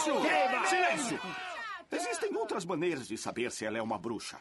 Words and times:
Silêncio! 0.00 0.66
Silêncio! 0.68 1.20
Existem 1.92 2.36
outras 2.36 2.64
maneiras 2.64 3.08
de 3.08 3.16
saber 3.18 3.50
se 3.50 3.64
ela 3.64 3.78
é 3.78 3.82
uma 3.82 3.98
bruxa. 3.98 4.40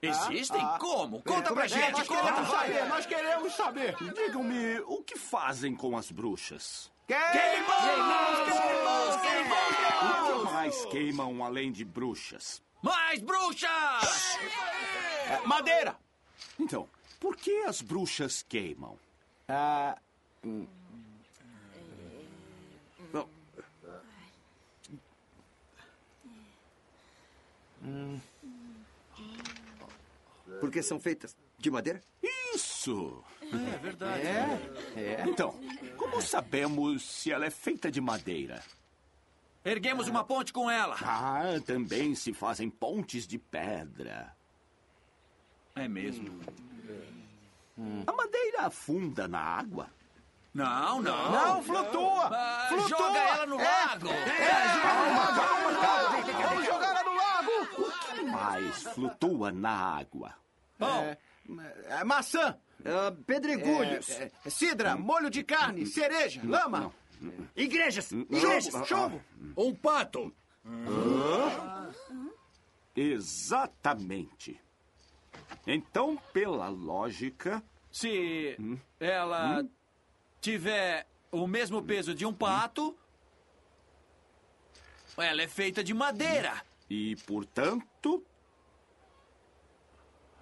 Existem? 0.00 0.64
Como? 0.78 1.20
Conta 1.22 1.52
pra 1.52 1.64
É, 1.64 1.68
gente, 1.68 1.90
nós 1.92 2.06
conta, 2.06 2.22
queremos 2.22 2.48
saber, 2.50 2.84
nós 2.86 3.06
queremos 3.06 3.52
saber. 3.54 3.96
Digam-me, 4.14 4.78
o 4.80 5.02
que 5.02 5.18
fazem 5.18 5.74
com 5.74 5.96
as 5.96 6.10
bruxas? 6.10 6.90
O 7.08 7.12
que 10.46 10.52
mais 10.52 10.84
queimam 10.86 11.44
além 11.44 11.72
de 11.72 11.84
bruxas? 11.84 12.62
Mais 12.80 13.20
bruxas! 13.20 14.38
É, 15.28 15.40
madeira! 15.46 15.96
Então, 16.58 16.88
por 17.18 17.36
que 17.36 17.64
as 17.64 17.82
bruxas 17.82 18.44
queimam? 18.48 18.96
Ah. 19.48 19.98
Bom, 20.44 20.66
Porque 30.60 30.82
são 30.82 30.98
feitas 30.98 31.36
de 31.58 31.70
madeira? 31.70 32.02
Isso! 32.54 33.22
É 33.42 33.78
verdade. 33.78 34.22
É? 34.96 35.24
Então, 35.26 35.54
como 35.96 36.20
sabemos 36.20 37.02
se 37.02 37.32
ela 37.32 37.46
é 37.46 37.50
feita 37.50 37.90
de 37.90 38.00
madeira? 38.00 38.62
Erguemos 39.64 40.08
uma 40.08 40.24
ponte 40.24 40.52
com 40.52 40.70
ela. 40.70 40.96
Ah, 41.02 41.60
também 41.64 42.14
se 42.14 42.32
fazem 42.32 42.70
pontes 42.70 43.26
de 43.26 43.38
pedra. 43.38 44.34
É 45.74 45.86
mesmo. 45.86 46.40
A 48.06 48.12
madeira 48.12 48.62
afunda 48.62 49.28
na 49.28 49.40
água? 49.40 49.88
Não, 50.52 51.00
não. 51.02 51.30
Não, 51.30 51.62
flutua! 51.62 52.28
Ah, 52.32 52.66
flutua! 52.68 52.88
Joga 52.88 53.18
ela 53.18 53.46
no 53.46 53.56
lago. 53.56 54.08
Vamos 54.08 54.74
jogar 54.74 54.94
ela 54.94 55.70
no 55.70 55.80
lago! 55.80 56.18
O 56.18 56.24
que 56.24 56.32
mais 58.48 58.82
flutua 58.82 59.52
na 59.52 59.70
água? 59.70 60.34
É, 60.80 61.16
é, 62.00 62.04
maçã! 62.04 62.56
Ah, 62.84 63.12
pedregulhos. 63.26 64.08
É, 64.10 64.30
é, 64.44 64.50
cidra, 64.50 64.96
molho 64.96 65.28
de 65.30 65.42
carne, 65.42 65.86
cereja, 65.86 66.40
lama! 66.44 66.92
Igrejas. 67.56 68.12
Não. 68.12 68.22
Igrejas. 68.22 68.86
Chumbo. 68.86 69.20
Um 69.56 69.74
pato. 69.74 70.32
Exatamente. 72.94 74.60
Então, 75.66 76.16
pela 76.32 76.68
lógica, 76.68 77.62
Se 77.90 78.56
ela 79.00 79.64
tiver 80.40 81.06
o 81.32 81.46
mesmo 81.46 81.82
peso 81.82 82.14
de 82.14 82.24
um 82.24 82.32
pato, 82.32 82.96
ela 85.16 85.42
é 85.42 85.48
feita 85.48 85.82
de 85.82 85.92
madeira. 85.92 86.62
e 86.88 87.16
portanto, 87.26 88.24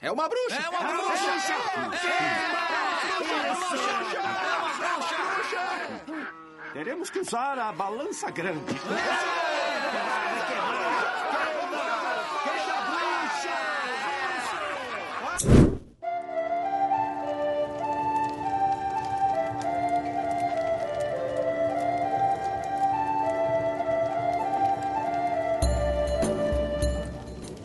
É 0.01 0.11
uma 0.11 0.29
bruxa! 0.29 0.57
É 0.57 0.69
uma 0.69 0.81
bruxa! 0.81 1.17
teremos 6.77 7.09
que 7.09 7.21
usar 7.21 7.59
a 7.59 7.73
balança 7.73 8.31
grande. 8.31 8.75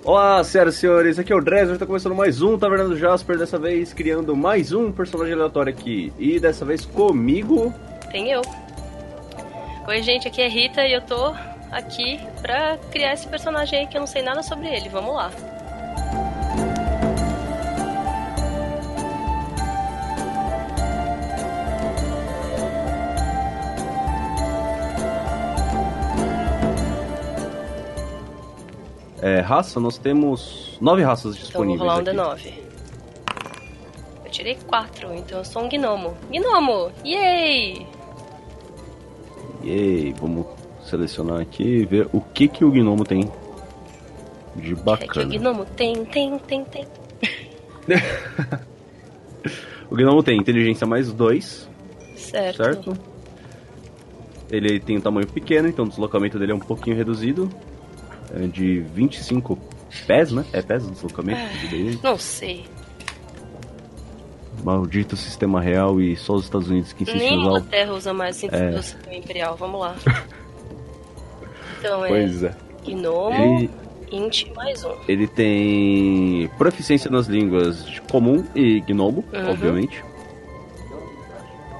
Olá, 0.03 0.43
senhoras 0.43 0.75
e 0.75 0.77
senhores, 0.79 1.19
aqui 1.19 1.31
é 1.31 1.35
o 1.35 1.41
Dresser, 1.41 1.77
tá 1.77 1.85
começando 1.85 2.15
mais 2.15 2.41
um 2.41 2.57
Taverna 2.57 2.85
do 2.85 2.97
Jasper, 2.97 3.37
dessa 3.37 3.59
vez 3.59 3.93
criando 3.93 4.35
mais 4.35 4.71
um 4.71 4.91
personagem 4.91 5.33
aleatório 5.35 5.71
aqui. 5.71 6.11
E 6.17 6.39
dessa 6.39 6.65
vez 6.65 6.83
comigo. 6.83 7.71
Tem 8.11 8.31
eu. 8.31 8.41
Oi, 9.87 10.01
gente, 10.01 10.27
aqui 10.27 10.41
é 10.41 10.47
Rita 10.47 10.83
e 10.87 10.93
eu 10.93 11.01
tô 11.01 11.35
aqui 11.71 12.19
pra 12.41 12.79
criar 12.91 13.13
esse 13.13 13.27
personagem 13.27 13.81
aí 13.81 13.87
que 13.87 13.95
eu 13.95 13.99
não 13.99 14.07
sei 14.07 14.23
nada 14.23 14.41
sobre 14.41 14.67
ele. 14.69 14.89
Vamos 14.89 15.13
lá. 15.13 15.29
É, 29.21 29.39
raça, 29.39 29.79
nós 29.79 29.97
temos 29.97 30.77
nove 30.81 31.03
raças 31.03 31.35
Então 31.35 31.63
vou 31.63 31.75
disponíveis. 31.75 31.79
rolar 31.81 31.95
um 31.97 31.99
aqui. 32.31 32.49
D9. 32.49 32.53
Eu 34.25 34.31
tirei 34.31 34.55
quatro, 34.67 35.13
então 35.13 35.37
eu 35.39 35.45
sou 35.45 35.63
um 35.63 35.69
gnomo. 35.69 36.15
Gnomo! 36.31 36.91
Yay! 37.05 37.85
Yay, 39.63 40.13
vamos 40.19 40.47
selecionar 40.83 41.39
aqui 41.39 41.63
e 41.63 41.85
ver 41.85 42.07
o 42.11 42.19
que, 42.19 42.47
que 42.47 42.65
o 42.65 42.71
gnomo 42.71 43.03
tem 43.03 43.29
de 44.55 44.71
É 44.71 44.75
que 44.75 44.81
o 44.81 44.83
bacana. 44.83 45.37
gnomo 45.37 45.65
tem, 45.65 46.03
tem, 46.05 46.37
tem, 46.39 46.63
tem. 46.65 46.85
O 49.89 49.95
gnomo 49.95 50.23
tem 50.23 50.37
inteligência 50.39 50.87
mais 50.87 51.11
dois, 51.11 51.69
Certo. 52.15 52.55
certo? 52.63 52.93
Ele 54.49 54.79
tem 54.79 54.97
um 54.97 55.01
tamanho 55.01 55.27
pequeno, 55.27 55.67
então 55.67 55.83
o 55.83 55.89
deslocamento 55.89 56.39
dele 56.39 56.53
é 56.53 56.55
um 56.55 56.59
pouquinho 56.59 56.95
reduzido. 56.95 57.49
É 58.35 58.47
de 58.47 58.79
25 58.79 59.57
pés, 60.07 60.31
né? 60.31 60.45
É 60.53 60.61
pés 60.61 60.85
o 60.85 60.91
deslocamento 60.91 61.39
Ah. 61.41 61.99
Não 62.03 62.17
sei. 62.17 62.65
Maldito 64.63 65.17
sistema 65.17 65.59
real 65.59 65.99
e 65.99 66.15
só 66.15 66.33
os 66.33 66.43
Estados 66.45 66.69
Unidos 66.69 66.93
que 66.93 67.03
insistem 67.03 67.29
Nem 67.31 67.33
em 67.33 67.39
usar 67.41 67.47
o 67.51 67.57
Inglaterra 67.57 67.93
usa 67.93 68.13
mais 68.13 68.43
É. 68.43 68.69
o 68.69 68.83
sistema 68.83 69.15
imperial. 69.15 69.55
Vamos 69.57 69.79
lá. 69.81 69.95
Então 71.79 72.05
é 72.05 72.09
Pois 72.09 72.43
é. 72.43 72.53
gnomo, 72.85 73.57
Ele, 73.57 73.69
int 74.11 74.45
mais 74.55 74.83
um. 74.85 74.93
ele 75.07 75.25
tem 75.25 76.47
proficiência 76.55 77.09
nas 77.09 77.25
línguas 77.25 77.99
comum 78.11 78.45
e 78.53 78.81
gnomo, 78.81 79.23
Uhum. 79.33 79.49
obviamente. 79.49 80.03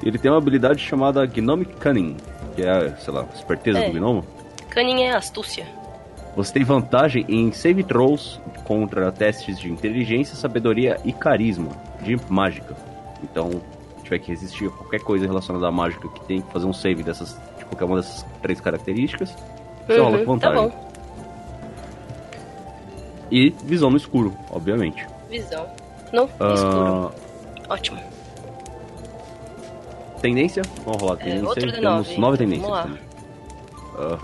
Ele 0.02 0.18
tem 0.18 0.32
uma 0.32 0.40
habilidade 0.40 0.82
chamada 0.84 1.24
Gnomic 1.28 1.76
Cunning, 1.76 2.18
que 2.56 2.64
é, 2.64 2.96
sei 2.96 3.14
lá, 3.14 3.28
esperteza 3.36 3.78
É. 3.78 3.90
do 3.92 3.94
gnomo. 3.94 4.26
Cunning 4.74 5.04
é 5.04 5.12
astúcia. 5.14 5.68
Você 6.36 6.54
tem 6.54 6.64
vantagem 6.64 7.26
em 7.28 7.52
save 7.52 7.84
throws 7.84 8.40
contra 8.64 9.12
testes 9.12 9.60
de 9.60 9.70
inteligência, 9.72 10.36
sabedoria 10.36 10.98
e 11.04 11.12
carisma 11.12 11.72
de 12.02 12.18
mágica. 12.30 12.76
Então, 13.24 13.50
se 13.98 14.04
tiver 14.04 14.20
que 14.20 14.30
resistir 14.32 14.68
a 14.68 14.72
qualquer 14.72 15.02
coisa 15.02 15.26
relacionada 15.28 15.68
à 15.68 15.72
mágica 15.72 16.08
que 16.08 16.22
tem 16.26 16.42
que 16.42 16.52
fazer 16.52 16.66
um 16.66 16.74
save 16.74 17.04
dessas, 17.04 17.38
de 17.58 17.66
qualquer 17.66 17.84
uma 17.86 17.98
dessas 17.98 18.26
três 18.42 18.62
características, 18.62 19.36
você 19.86 20.00
rola 20.00 20.24
com 20.24 20.32
Uhum, 20.32 20.40
tá 20.40 20.50
vantagem. 20.52 20.70
bom. 20.70 20.92
E 23.30 23.50
visão 23.64 23.90
no 23.90 23.98
escuro, 23.98 24.34
obviamente. 24.50 25.06
Visão. 25.30 25.66
Não, 26.14 26.30
Ah, 26.40 26.54
escuro. 26.54 27.12
Ótimo. 27.70 28.00
Tendência? 30.22 30.62
Vamos 30.86 31.02
rolar 31.02 31.14
a 31.18 31.22
É, 31.22 31.24
tendência. 31.24 31.56
de 31.56 31.72
Temos 31.72 31.82
nove. 31.82 32.18
nove 32.18 32.38
tendências. 32.38 32.70
Vamos 32.70 32.92
lá. 33.94 34.20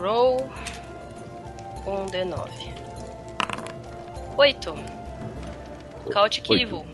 Roll. 0.00 0.48
Um 1.86 2.06
D9. 2.06 2.48
Oito. 4.36 4.74
Chaotic 6.12 6.50
Oito. 6.50 6.62
Evil. 6.62 6.86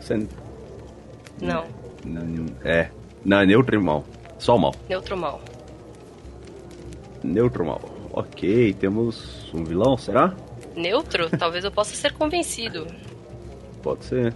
Você- 0.00 0.26
Não. 1.40 1.64
Hum, 2.06 2.46
É. 2.64 2.88
Não, 3.24 3.40
é 3.40 3.46
neutro 3.46 3.76
e 3.76 3.82
mal. 3.82 4.04
Só 4.38 4.56
o 4.56 4.58
mal. 4.58 4.74
Neutro 4.88 5.16
mal. 5.16 5.40
Neutro 7.22 7.64
mal. 7.66 7.80
Ok, 8.12 8.72
temos 8.74 9.52
um 9.52 9.64
vilão, 9.64 9.96
será? 9.96 10.34
Neutro? 10.74 11.28
Talvez 11.36 11.64
eu 11.64 11.70
possa 11.72 11.94
ser 11.94 12.12
convencido. 12.14 12.86
Pode 13.82 14.04
ser. 14.04 14.34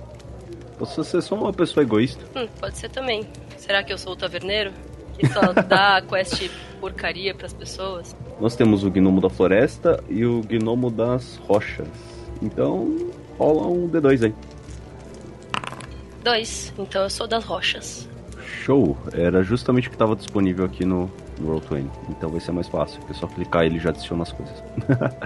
Posso 0.79 1.03
ser 1.05 1.23
só 1.23 1.35
uma 1.37 1.53
pessoa 1.53 1.85
egoísta. 1.85 2.25
Hum, 2.37 2.49
pode 2.61 2.77
ser 2.77 2.89
também. 2.91 3.27
Será 3.57 3.83
que 3.83 3.93
eu 3.93 3.99
sou 3.99 4.13
o 4.13 4.17
taverneiro? 4.17 4.73
Que 5.17 5.29
só 5.29 5.53
dá 5.53 6.03
quest 6.09 6.51
porcaria 6.83 7.33
pras 7.33 7.53
pessoas? 7.53 8.17
Nós 8.41 8.57
temos 8.57 8.83
o 8.83 8.91
gnomo 8.91 9.21
da 9.21 9.31
floresta 9.31 10.03
e 10.09 10.27
o 10.27 10.41
gnomo 10.41 10.91
das 10.91 11.37
rochas. 11.37 11.87
Então, 12.43 12.97
rola 13.39 13.69
um 13.69 13.89
D2 13.89 14.25
aí. 14.25 14.35
Dois. 16.25 16.75
Então 16.77 17.05
eu 17.05 17.11
sou 17.11 17.29
das 17.29 17.45
rochas. 17.45 18.09
Show! 18.65 18.99
Era 19.13 19.45
justamente 19.45 19.87
o 19.87 19.91
que 19.91 19.95
estava 19.95 20.17
disponível 20.17 20.65
aqui 20.65 20.85
no, 20.85 21.09
no 21.39 21.61
Roll20. 21.61 21.87
Então 22.09 22.31
vai 22.31 22.41
ser 22.41 22.51
mais 22.51 22.67
fácil, 22.67 22.99
porque 22.99 23.13
é 23.13 23.17
só 23.17 23.29
clicar 23.29 23.63
e 23.63 23.67
ele 23.67 23.79
já 23.79 23.91
adiciona 23.91 24.25
as 24.25 24.33
coisas. 24.33 24.65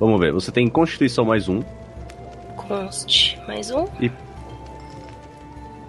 Vamos 0.00 0.18
ver, 0.18 0.32
você 0.32 0.50
tem 0.50 0.68
Constituição 0.68 1.24
mais 1.24 1.48
um 1.48 1.62
Const. 2.56 3.38
Mais 3.46 3.70
um. 3.70 3.86
e, 4.00 4.10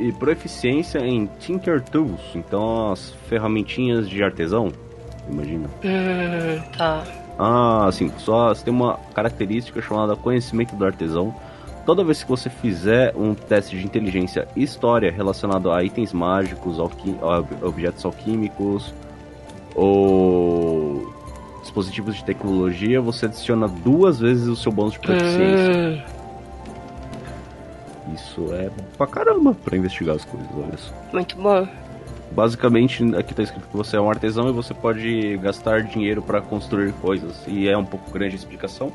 e 0.02 0.12
proficiência 0.12 1.00
em 1.00 1.30
Tinker 1.40 1.82
Tools, 1.82 2.20
então 2.36 2.92
as 2.92 3.12
ferramentinhas 3.30 4.10
de 4.10 4.24
artesão, 4.24 4.72
imagina. 5.30 5.70
Hum, 5.84 6.62
tá. 6.78 7.04
Ah, 7.38 7.86
assim, 7.88 8.12
só 8.18 8.50
você 8.54 8.64
tem 8.66 8.74
uma 8.74 9.00
característica 9.14 9.82
chamada 9.82 10.16
conhecimento 10.16 10.76
do 10.76 10.86
artesão. 10.86 11.34
Toda 11.86 12.04
vez 12.04 12.22
que 12.24 12.30
você 12.30 12.50
fizer 12.50 13.14
um 13.16 13.34
teste 13.34 13.78
de 13.78 13.84
inteligência 13.86 14.48
e 14.56 14.62
história 14.64 15.12
relacionado 15.12 15.72
a 15.72 15.84
itens 15.84 16.14
mágicos, 16.14 16.80
alqui- 16.80 17.16
ob- 17.22 17.64
objetos 17.66 18.06
alquímicos 18.06 18.94
ou 19.76 21.12
dispositivos 21.62 22.16
de 22.16 22.24
tecnologia, 22.24 23.02
você 23.02 23.26
adiciona 23.26 23.68
duas 23.68 24.20
vezes 24.20 24.48
o 24.48 24.56
seu 24.56 24.72
bônus 24.72 24.94
de 24.94 25.00
proficiência. 25.00 25.74
Hum, 25.74 26.02
Isso 28.14 28.54
é 28.54 28.70
pra 28.98 29.08
caramba 29.08 29.54
pra 29.54 29.78
investigar 29.78 30.16
as 30.16 30.26
coisas, 30.26 30.50
olha 30.56 30.78
só. 30.78 30.94
muito 31.14 31.36
bom. 31.38 31.68
Basicamente, 32.32 33.04
aqui 33.16 33.34
tá 33.34 33.44
escrito 33.44 33.68
que 33.68 33.76
você 33.76 33.98
é 33.98 34.02
um 34.02 34.10
artesão 34.10 34.48
e 34.48 34.54
você 34.54 34.74
pode 34.74 35.38
gastar 35.38 35.84
dinheiro 35.84 36.22
pra 36.22 36.40
construir 36.40 36.94
coisas. 36.94 37.44
E 37.46 37.68
é 37.68 37.78
um 37.78 37.86
pouco 37.86 38.10
grande 38.10 38.36
a 38.36 38.38
explicação. 38.38 38.92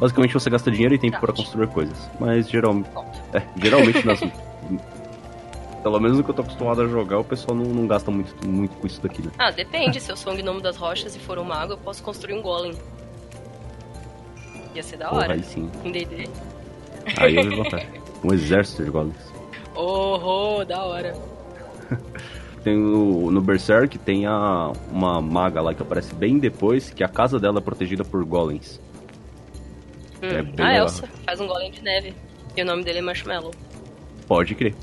Basicamente, 0.00 0.34
você 0.34 0.50
gasta 0.50 0.68
dinheiro 0.70 0.94
e 0.94 0.98
tempo 0.98 1.20
pra 1.20 1.32
construir 1.32 1.68
coisas. 1.68 1.96
Mas 2.18 2.48
geralmente, 2.50 2.88
é, 3.32 3.42
geralmente 3.56 4.04
nas. 4.04 4.20
Pelo 5.82 6.00
menos 6.00 6.18
no 6.18 6.24
que 6.24 6.30
eu 6.30 6.34
tô 6.34 6.42
acostumado 6.42 6.82
a 6.82 6.88
jogar, 6.88 7.20
o 7.20 7.24
pessoal 7.24 7.56
não, 7.56 7.64
não 7.64 7.86
gasta 7.86 8.10
muito, 8.10 8.34
muito 8.46 8.76
com 8.76 8.86
isso 8.88 9.00
daqui, 9.00 9.22
né? 9.22 9.30
Ah, 9.38 9.52
depende. 9.52 10.00
Se 10.00 10.10
eu 10.10 10.16
sou 10.16 10.32
um 10.32 10.36
gnomo 10.36 10.60
das 10.60 10.76
rochas 10.76 11.14
e 11.14 11.18
for 11.20 11.38
um 11.38 11.44
mago, 11.44 11.74
eu 11.74 11.78
posso 11.78 12.02
construir 12.02 12.34
um 12.34 12.42
golem. 12.42 12.72
Ia 14.74 14.82
ser 14.82 14.96
da 14.96 15.08
Porra, 15.08 15.22
hora. 15.22 15.34
aí 15.34 15.42
sim. 15.44 15.70
Em 15.84 15.92
D&D. 15.92 16.28
Aí 17.16 17.36
eu 17.36 17.48
vi 17.48 17.56
vantagem. 17.56 17.88
Um 18.24 18.32
exército 18.32 18.84
de 18.84 18.90
golems. 18.90 19.16
Oh, 19.74 20.18
oh, 20.58 20.64
da 20.64 20.82
hora. 20.84 21.14
Tem 22.64 22.76
o, 22.76 23.30
no 23.30 23.40
Berserk 23.40 23.96
tem 23.98 24.26
a, 24.26 24.72
uma 24.90 25.22
maga 25.22 25.60
lá 25.60 25.72
que 25.72 25.80
aparece 25.80 26.12
bem 26.14 26.38
depois, 26.38 26.90
que 26.90 27.04
a 27.04 27.08
casa 27.08 27.38
dela 27.38 27.58
é 27.58 27.60
protegida 27.62 28.04
por 28.04 28.24
golems. 28.24 28.80
Hum. 30.20 30.26
É 30.26 30.42
bem 30.42 30.66
a 30.66 30.68
legal. 30.70 30.86
Elsa 30.86 31.08
faz 31.24 31.40
um 31.40 31.46
golem 31.46 31.70
de 31.70 31.80
neve. 31.82 32.14
E 32.56 32.62
o 32.62 32.64
nome 32.64 32.82
dele 32.82 32.98
é 32.98 33.02
Marshmallow. 33.02 33.52
Pode 34.26 34.54
crer. 34.56 34.74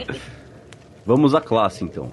Vamos 1.06 1.34
à 1.34 1.40
classe 1.40 1.84
então. 1.84 2.10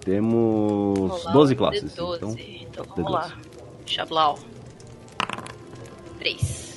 Temos 0.00 1.24
lá, 1.24 1.32
12 1.32 1.54
um 1.54 1.56
classes. 1.56 1.94
D12. 1.94 2.16
Então, 2.16 2.36
Então, 2.38 2.84
D12. 2.84 2.96
vamos 2.96 3.12
lá. 3.12 3.32
Chablau. 3.86 4.38
3. 6.18 6.73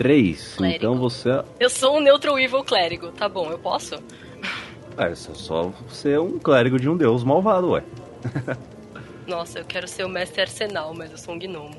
3. 0.00 0.54
Clérigo. 0.56 0.76
Então 0.78 0.98
você. 0.98 1.28
Eu 1.58 1.68
sou 1.68 1.98
um 1.98 2.00
neutral 2.00 2.38
evil 2.38 2.64
clérigo. 2.64 3.12
Tá 3.12 3.28
bom, 3.28 3.50
eu 3.50 3.58
posso? 3.58 3.96
É, 4.96 5.14
só- 5.14 5.70
é 6.06 6.18
um 6.18 6.38
clérigo 6.38 6.80
de 6.80 6.88
um 6.88 6.96
deus 6.96 7.22
malvado, 7.22 7.72
ué. 7.72 7.82
Nossa, 9.28 9.58
eu 9.58 9.64
quero 9.66 9.86
ser 9.86 10.04
o 10.04 10.08
mestre 10.08 10.40
arsenal, 10.40 10.94
mas 10.94 11.10
eu 11.12 11.18
sou 11.18 11.34
um 11.34 11.38
gnomo. 11.38 11.76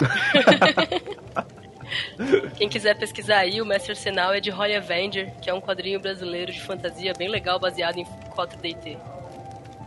Quem 2.56 2.68
quiser 2.68 2.98
pesquisar 2.98 3.38
aí, 3.38 3.62
o 3.62 3.66
Mestre 3.66 3.92
Arsenal 3.92 4.34
é 4.34 4.40
de 4.40 4.50
Holly 4.50 4.74
Avenger, 4.74 5.32
que 5.40 5.48
é 5.48 5.54
um 5.54 5.60
quadrinho 5.60 5.98
brasileiro 5.98 6.52
de 6.52 6.60
fantasia 6.60 7.12
bem 7.16 7.28
legal, 7.28 7.58
baseado 7.58 7.96
em 7.96 8.04
4DT. 8.36 8.98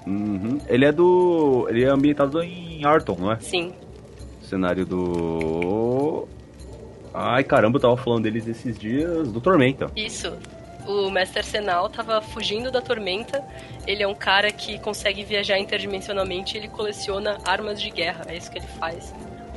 Uhum. 0.08 0.58
Ele 0.68 0.86
é 0.86 0.92
do. 0.92 1.68
Ele 1.70 1.84
é 1.84 1.88
ambientado 1.90 2.42
em 2.42 2.84
Arton, 2.84 3.16
não 3.20 3.32
é? 3.32 3.40
Sim, 3.40 3.74
Cenário 4.42 4.86
do. 4.86 6.28
Ai 7.14 7.44
caramba, 7.44 7.78
eu 7.78 7.82
tava 7.82 7.98
falando 7.98 8.24
deles 8.24 8.48
esses 8.48 8.78
dias 8.78 9.32
do 9.32 9.42
Tormenta. 9.42 9.92
isso. 9.96 10.34
O 10.88 11.12
Mestre 11.12 11.40
Arsenal 11.40 11.90
tava 11.90 12.20
fugindo 12.22 12.72
da 12.72 12.82
tormenta. 12.82 13.44
Ele 13.86 14.02
é 14.02 14.08
um 14.08 14.16
cara 14.16 14.52
que 14.52 14.80
consegue 14.80 15.24
viajar 15.24 15.60
interdimensionalmente 15.60 16.56
e 16.56 16.60
ele 16.60 16.68
coleciona 16.68 17.38
armas 17.46 17.80
de 17.80 17.92
guerra. 17.92 18.26
É 18.28 18.36
isso 18.36 18.52
que 18.52 18.58
ele 18.58 18.68
faz. 18.80 19.14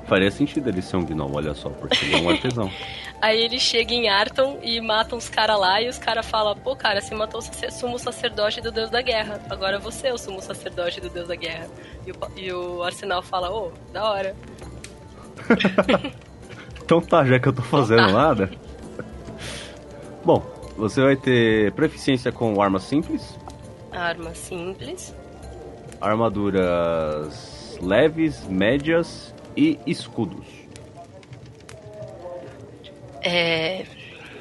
Faria 0.06 0.30
sentido 0.30 0.68
ele 0.68 0.82
ser 0.82 0.96
um 0.96 1.04
gnomo, 1.04 1.36
olha 1.36 1.54
só, 1.54 1.70
porque 1.70 2.04
ele 2.04 2.16
é 2.16 2.18
um 2.18 2.28
artesão. 2.28 2.70
Aí 3.22 3.40
ele 3.40 3.58
chega 3.58 3.94
em 3.94 4.06
Arton 4.06 4.58
e 4.62 4.78
mata 4.82 5.16
uns 5.16 5.30
caras 5.30 5.58
lá 5.58 5.80
e 5.80 5.88
os 5.88 5.96
caras 5.96 6.26
falam, 6.26 6.54
pô, 6.54 6.76
cara, 6.76 7.00
você 7.00 7.14
matou 7.14 7.40
o 7.40 7.72
sumo 7.72 7.98
sacerdote 7.98 8.60
do 8.60 8.70
deus 8.70 8.90
da 8.90 9.00
guerra. 9.00 9.40
Agora 9.48 9.78
você 9.78 10.08
é 10.08 10.12
o 10.12 10.18
sumo 10.18 10.42
sacerdote 10.42 11.00
do 11.00 11.08
deus 11.08 11.26
da 11.26 11.34
guerra. 11.34 11.66
E 12.06 12.10
o, 12.10 12.16
e 12.36 12.52
o 12.52 12.82
Arsenal 12.82 13.22
fala, 13.22 13.50
ô, 13.50 13.72
da 13.94 14.10
hora. 14.10 14.36
Então 16.84 17.00
tá, 17.00 17.24
já 17.24 17.38
que 17.38 17.48
eu 17.48 17.52
tô 17.52 17.62
fazendo 17.62 18.10
nada. 18.12 18.50
Bom, 20.24 20.42
você 20.76 21.02
vai 21.02 21.16
ter 21.16 21.72
proficiência 21.72 22.30
com 22.32 22.60
armas 22.60 22.82
simples, 22.84 23.38
Arma 23.92 24.34
simples. 24.34 25.14
armaduras 26.00 27.78
leves, 27.80 28.44
médias 28.48 29.34
e 29.56 29.78
escudos. 29.86 30.44
É. 33.22 33.84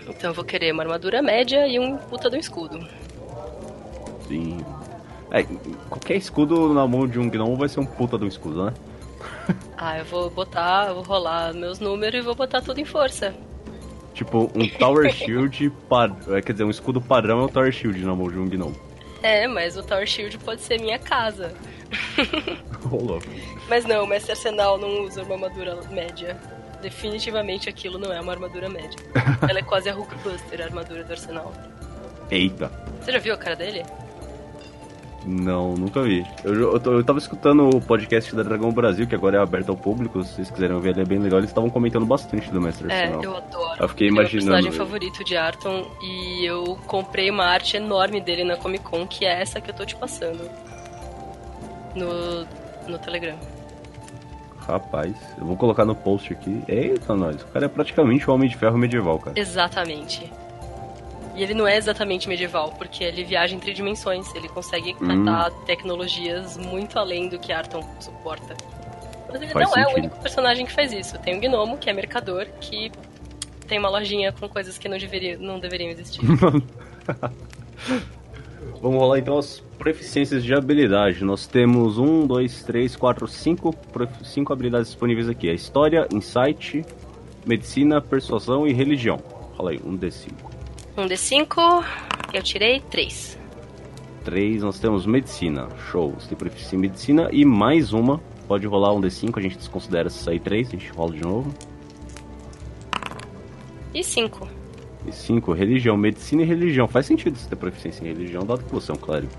Então 0.08 0.32
eu 0.32 0.34
vou 0.34 0.44
querer 0.44 0.74
uma 0.74 0.84
armadura 0.84 1.22
média 1.22 1.66
e 1.68 1.80
um 1.80 1.98
puta 1.98 2.30
do 2.30 2.36
escudo. 2.38 2.86
Sim. 4.28 4.58
É, 5.32 5.44
qualquer 5.90 6.16
escudo 6.18 6.74
na 6.74 6.86
mão 6.88 7.08
de 7.08 7.20
um 7.20 7.30
gnomo 7.30 7.56
vai 7.56 7.70
ser 7.70 7.80
um 7.80 7.86
puta 7.86 8.18
de 8.18 8.26
um 8.26 8.28
escudo, 8.28 8.66
né? 8.66 8.74
Ah, 9.86 9.98
eu 9.98 10.06
vou 10.06 10.30
botar, 10.30 10.88
eu 10.88 10.96
vou 10.96 11.04
rolar 11.04 11.54
meus 11.54 11.78
números 11.78 12.22
e 12.22 12.24
vou 12.24 12.34
botar 12.34 12.62
tudo 12.62 12.80
em 12.80 12.86
força. 12.86 13.36
Tipo, 14.14 14.50
um 14.56 14.66
Tower 14.66 15.12
Shield, 15.12 15.70
par... 15.90 16.16
é, 16.30 16.42
quer 16.42 16.54
dizer, 16.54 16.64
um 16.64 16.70
escudo 16.70 17.02
padrão 17.02 17.42
é 17.42 17.44
um 17.44 17.48
Tower 17.50 17.70
Shield 17.70 18.00
na 18.06 18.16
mão 18.16 18.32
de 18.32 18.40
um 18.40 18.48
gnomo. 18.48 18.80
É, 19.22 19.46
mas 19.46 19.76
o 19.76 19.84
Tower 19.84 20.08
Shield 20.08 20.38
pode 20.38 20.62
ser 20.62 20.80
minha 20.80 20.98
casa. 20.98 21.54
Louco. 22.90 23.28
Mas 23.68 23.84
não, 23.84 24.06
o 24.06 24.08
Mestre 24.08 24.32
Arsenal 24.32 24.78
não 24.78 25.04
usa 25.04 25.22
uma 25.22 25.36
armadura 25.36 25.78
média. 25.92 26.40
Definitivamente 26.82 27.68
aquilo 27.68 28.00
não 28.00 28.14
é 28.14 28.22
uma 28.22 28.32
armadura 28.32 28.70
média. 28.70 28.98
Ela 29.50 29.60
é 29.60 29.64
quase 29.64 29.90
a 29.90 29.94
Hulkbuster, 29.94 30.62
a 30.62 30.64
armadura 30.64 31.04
do 31.04 31.12
Arsenal. 31.12 31.52
Eita. 32.32 32.72
Você 33.02 33.12
já 33.12 33.20
viu 33.20 33.34
a 33.34 33.38
cara 33.38 33.58
dele? 33.58 33.84
Não, 35.26 35.74
nunca 35.76 36.02
vi. 36.02 36.26
Eu, 36.44 36.54
eu, 36.54 36.82
eu 36.84 37.04
tava 37.04 37.18
escutando 37.20 37.70
o 37.70 37.80
podcast 37.82 38.36
da 38.36 38.44
Dragão 38.44 38.72
Brasil, 38.74 39.08
que 39.08 39.16
agora 39.16 39.38
é 39.38 39.42
aberto 39.42 39.70
ao 39.70 39.78
público. 39.78 40.22
Se 40.24 40.34
vocês 40.34 40.52
quiserem 40.52 40.78
ver, 40.82 40.90
ele 40.92 41.02
é 41.02 41.06
bem 41.06 41.20
legal. 41.20 41.40
Eles 41.40 41.50
estavam 41.50 41.70
comentando 41.70 42.06
bastante 42.06 42.52
do 42.52 42.60
Mestre 42.62 42.92
É, 42.92 43.04
Arsenal. 43.04 43.24
eu 43.24 43.38
adoro. 43.38 43.82
Eu 43.84 43.88
fiquei 43.90 44.08
Ele 44.08 44.12
é 44.12 44.16
meu 44.16 44.22
imaginando 44.24 44.46
personagem 44.52 44.70
ele. 44.70 44.78
favorito 44.78 45.24
de 45.24 45.38
Arton 45.38 45.86
e 46.02 46.46
eu 46.46 46.78
comprei 46.88 47.30
uma 47.30 47.46
arte 47.46 47.78
enorme 47.78 48.20
dele 48.20 48.44
na 48.44 48.58
Comic 48.58 48.84
Con, 48.84 49.08
que 49.08 49.26
é 49.26 49.42
essa 49.42 49.62
que 49.62 49.70
eu 49.70 49.74
tô 49.74 49.86
te 49.86 49.96
passando. 49.96 50.50
No, 51.96 52.46
no 52.92 52.98
Telegram. 53.00 53.38
Rapaz, 54.58 55.14
eu 55.38 55.46
vou 55.46 55.58
colocar 55.58 55.84
no 55.86 55.94
post 55.96 56.32
aqui. 56.34 56.62
Eita, 56.68 57.16
nós. 57.16 57.42
O 57.42 57.48
cara 57.48 57.66
é 57.66 57.70
praticamente 57.70 58.30
o 58.30 58.34
Homem 58.34 58.50
de 58.50 58.56
Ferro 58.56 58.78
medieval, 58.78 59.20
cara. 59.20 59.38
Exatamente. 59.40 60.32
E 61.36 61.42
ele 61.44 61.54
não 61.54 61.68
é 61.68 61.76
exatamente 61.78 62.30
medieval, 62.30 62.74
porque 62.78 63.04
ele 63.04 63.24
viaja 63.24 63.56
entre 63.56 63.74
dimensões. 63.74 64.34
Ele 64.36 64.48
consegue 64.50 64.96
Hum. 65.02 65.24
tratar 65.26 65.50
tecnologias 65.66 66.58
muito 66.58 67.00
além 67.00 67.28
do 67.30 67.40
que 67.40 67.52
Arton 67.52 67.84
suporta. 68.00 68.56
Mas 69.32 69.42
ele 69.42 69.52
Faz 69.52 69.66
não 69.70 69.76
é 69.78 69.82
o 69.82 69.86
sentido. 69.90 69.98
único 70.00 70.20
personagem 70.22 70.66
que 70.66 70.72
faz 70.72 70.92
isso. 70.94 71.18
Tem 71.20 71.36
o 71.38 71.42
Gnomo, 71.42 71.78
que 71.80 71.90
é 71.90 71.94
mercador, 71.94 72.46
que 72.62 72.92
tem 73.68 73.80
uma 73.80 73.90
lojinha 73.90 74.32
com 74.32 74.48
coisas 74.48 74.78
que 74.78 74.88
não, 74.88 74.98
deveria, 74.98 75.38
não 75.38 75.60
deveriam 75.60 75.90
existir. 75.90 76.22
Vamos 78.82 79.00
rolar 79.00 79.18
então 79.20 79.38
as 79.38 79.60
proficiências 79.80 80.44
de 80.44 80.54
habilidade. 80.54 81.24
Nós 81.24 81.48
temos 81.48 81.98
um, 81.98 82.28
dois, 82.28 82.64
três, 82.64 82.96
quatro, 82.96 83.28
cinco, 83.28 83.74
cinco 84.24 84.52
habilidades 84.54 84.88
disponíveis 84.90 85.28
aqui. 85.30 85.50
É 85.50 85.54
História, 85.54 86.08
Insight, 86.14 86.86
Medicina, 87.46 88.02
Persuasão 88.02 88.68
e 88.68 88.74
Religião. 88.74 89.20
Fala 89.58 89.72
aí, 89.72 89.80
um 89.84 89.98
D5. 89.98 90.32
Um 90.96 91.08
D5, 91.08 91.86
eu 92.34 92.44
tirei 92.44 92.80
3. 92.80 93.40
3, 94.24 94.64
nós 94.64 94.80
temos 94.80 95.06
Medicina. 95.06 95.68
Show. 95.92 96.12
Você 96.12 96.30
tem 96.30 96.38
proficiência 96.38 96.76
em 96.76 96.80
Medicina 96.80 97.30
e 97.32 97.44
mais 97.44 97.94
uma. 97.94 98.22
Pode 98.48 98.68
rolar 98.68 98.94
um 98.94 99.02
D5, 99.02 99.38
a 99.38 99.42
gente 99.42 99.58
desconsidera 99.58 100.10
se 100.10 100.24
sair 100.24 100.40
3, 100.40 100.68
a 100.68 100.72
gente 100.72 100.90
rola 100.92 101.14
de 101.14 101.22
novo. 101.22 101.54
E 103.94 104.04
5. 104.04 104.48
E 105.08 105.12
5, 105.12 105.54
Religião. 105.54 105.98
Medicina 105.98 106.44
e 106.44 106.46
Religião. 106.46 106.88
Faz 106.88 107.06
sentido 107.06 107.38
você 107.38 107.50
ter 107.50 107.56
proficiência 107.56 108.04
em 108.04 108.08
Religião, 108.08 108.46
dado 108.46 108.64
que 108.64 108.72
você 108.72 108.92
é 108.92 108.94
um 108.94 108.98
clérigo. 108.98 109.32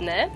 Né? 0.00 0.30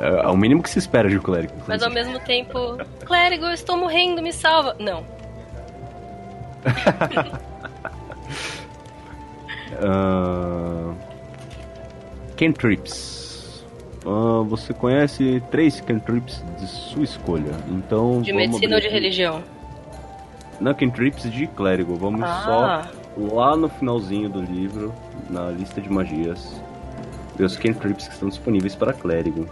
É, 0.00 0.08
é 0.08 0.28
o 0.28 0.36
mínimo 0.36 0.62
que 0.62 0.70
se 0.70 0.78
espera 0.78 1.08
de 1.08 1.18
um 1.18 1.22
clérigo. 1.22 1.52
Mas 1.68 1.82
ao 1.82 1.90
mesmo 1.90 2.18
tempo, 2.20 2.78
clérigo, 3.04 3.44
eu 3.44 3.52
estou 3.52 3.76
morrendo, 3.76 4.22
me 4.22 4.32
salva. 4.32 4.74
Não. 4.80 5.04
Ah, 9.82 10.92
Cantrips. 12.36 13.64
Ah, 14.06 14.42
você 14.46 14.74
conhece 14.74 15.42
três 15.50 15.80
cantrips 15.80 16.44
de 16.58 16.66
sua 16.66 17.04
escolha. 17.04 17.52
Então. 17.68 18.20
De 18.20 18.32
medicina 18.32 18.74
ou 18.76 18.80
de 18.80 18.86
aqui. 18.86 18.94
religião? 18.94 19.42
Não, 20.60 20.74
cantrips 20.74 21.30
de 21.30 21.46
clérigo. 21.46 21.96
Vamos 21.96 22.22
Ah. 22.22 22.82
só 23.16 23.24
lá 23.34 23.56
no 23.56 23.68
finalzinho 23.68 24.28
do 24.28 24.40
livro, 24.42 24.92
na 25.30 25.50
lista 25.50 25.80
de 25.80 25.90
magias, 25.90 26.60
ver 27.36 27.44
os 27.44 27.56
cantrips 27.56 28.06
que 28.08 28.14
estão 28.14 28.28
disponíveis 28.28 28.74
para 28.74 28.92
clérigo. 28.92 29.46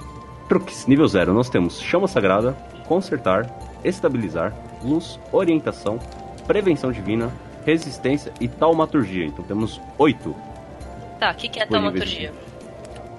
Truques, 0.49 0.87
nível 0.87 1.07
0, 1.09 1.33
nós 1.33 1.49
temos 1.49 1.81
Chama 1.81 2.07
Sagrada, 2.07 2.55
Consertar, 2.87 3.49
Estabilizar, 3.85 4.53
Luz, 4.85 5.19
Orientação, 5.33 5.99
Prevenção 6.47 6.93
Divina, 6.93 7.31
Resistência 7.65 8.33
e 8.41 8.49
Taumaturgia. 8.49 9.27
Então 9.27 9.45
temos 9.45 9.81
8. 9.99 10.35
Tá, 11.19 11.31
o 11.31 11.35
que, 11.35 11.49
que 11.49 11.61
é 11.61 11.67
taumaturgia? 11.67 12.33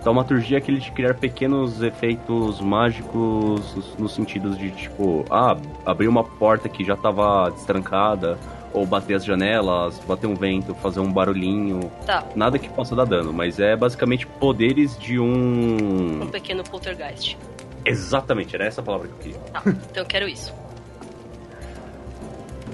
Taumaturgia 0.04 0.58
é 0.58 0.60
aquele 0.60 0.80
de 0.80 0.92
criar 0.92 1.14
pequenos 1.14 1.82
efeitos 1.82 2.60
mágicos 2.60 3.96
no 3.98 4.10
sentido 4.10 4.54
de, 4.58 4.72
tipo, 4.72 5.24
ah, 5.30 5.56
abrir 5.86 6.10
uma 6.10 6.26
porta 6.26 6.68
que 6.68 6.84
já 6.84 6.98
tava 6.98 7.50
destrancada, 7.52 8.38
ou 8.74 8.86
bater 8.86 9.14
as 9.14 9.24
janelas, 9.24 10.00
bater 10.00 10.28
um 10.28 10.36
vento, 10.36 10.74
fazer 10.76 11.00
um 11.00 11.12
barulhinho. 11.12 11.90
Tá, 12.06 12.26
Nada 12.36 12.60
que 12.60 12.68
possa 12.68 12.96
dar 12.96 13.06
dano, 13.06 13.32
mas 13.32 13.60
é 13.60 13.76
basicamente 13.76 14.26
poderes 14.26 14.98
de 14.98 15.20
um. 15.20 16.24
um 16.24 16.28
pequeno 16.28 16.64
poltergeist. 16.64 17.38
Exatamente, 17.86 18.56
era 18.56 18.66
essa 18.66 18.82
palavra 18.82 19.08
que 19.08 19.14
eu 19.14 19.20
queria. 19.20 19.40
Tá, 19.52 19.62
então 19.66 20.04
eu 20.04 20.06
quero 20.06 20.28
isso. 20.28 20.54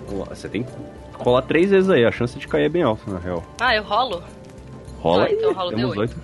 Vamos 0.08 0.28
lá, 0.28 0.36
Você 0.36 0.48
tem 0.50 0.66
rolar 1.20 1.42
três 1.44 1.70
vezes 1.70 1.90
aí, 1.90 2.06
a 2.06 2.12
chance 2.12 2.38
de 2.38 2.48
cair 2.48 2.66
é 2.66 2.70
bem 2.70 2.84
alta, 2.84 3.10
na 3.12 3.20
real. 3.20 3.44
Ah, 3.60 3.76
eu 3.76 3.84
rolo? 3.84 4.24
Rola 5.02 5.26
Ah, 5.26 5.32
então 5.32 5.54
rola 5.54 5.72
o 5.72 5.76
temos 5.76 5.96
D8. 5.96 6.00
oito. 6.00 6.18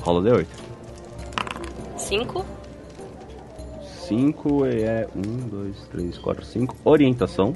Rola 0.00 0.22
D8. 0.22 0.46
5. 1.96 2.46
5 4.08 4.66
é 4.66 5.06
1, 5.14 5.20
2, 5.48 5.76
3, 5.92 6.18
4, 6.18 6.44
5. 6.44 6.76
Orientação. 6.84 7.54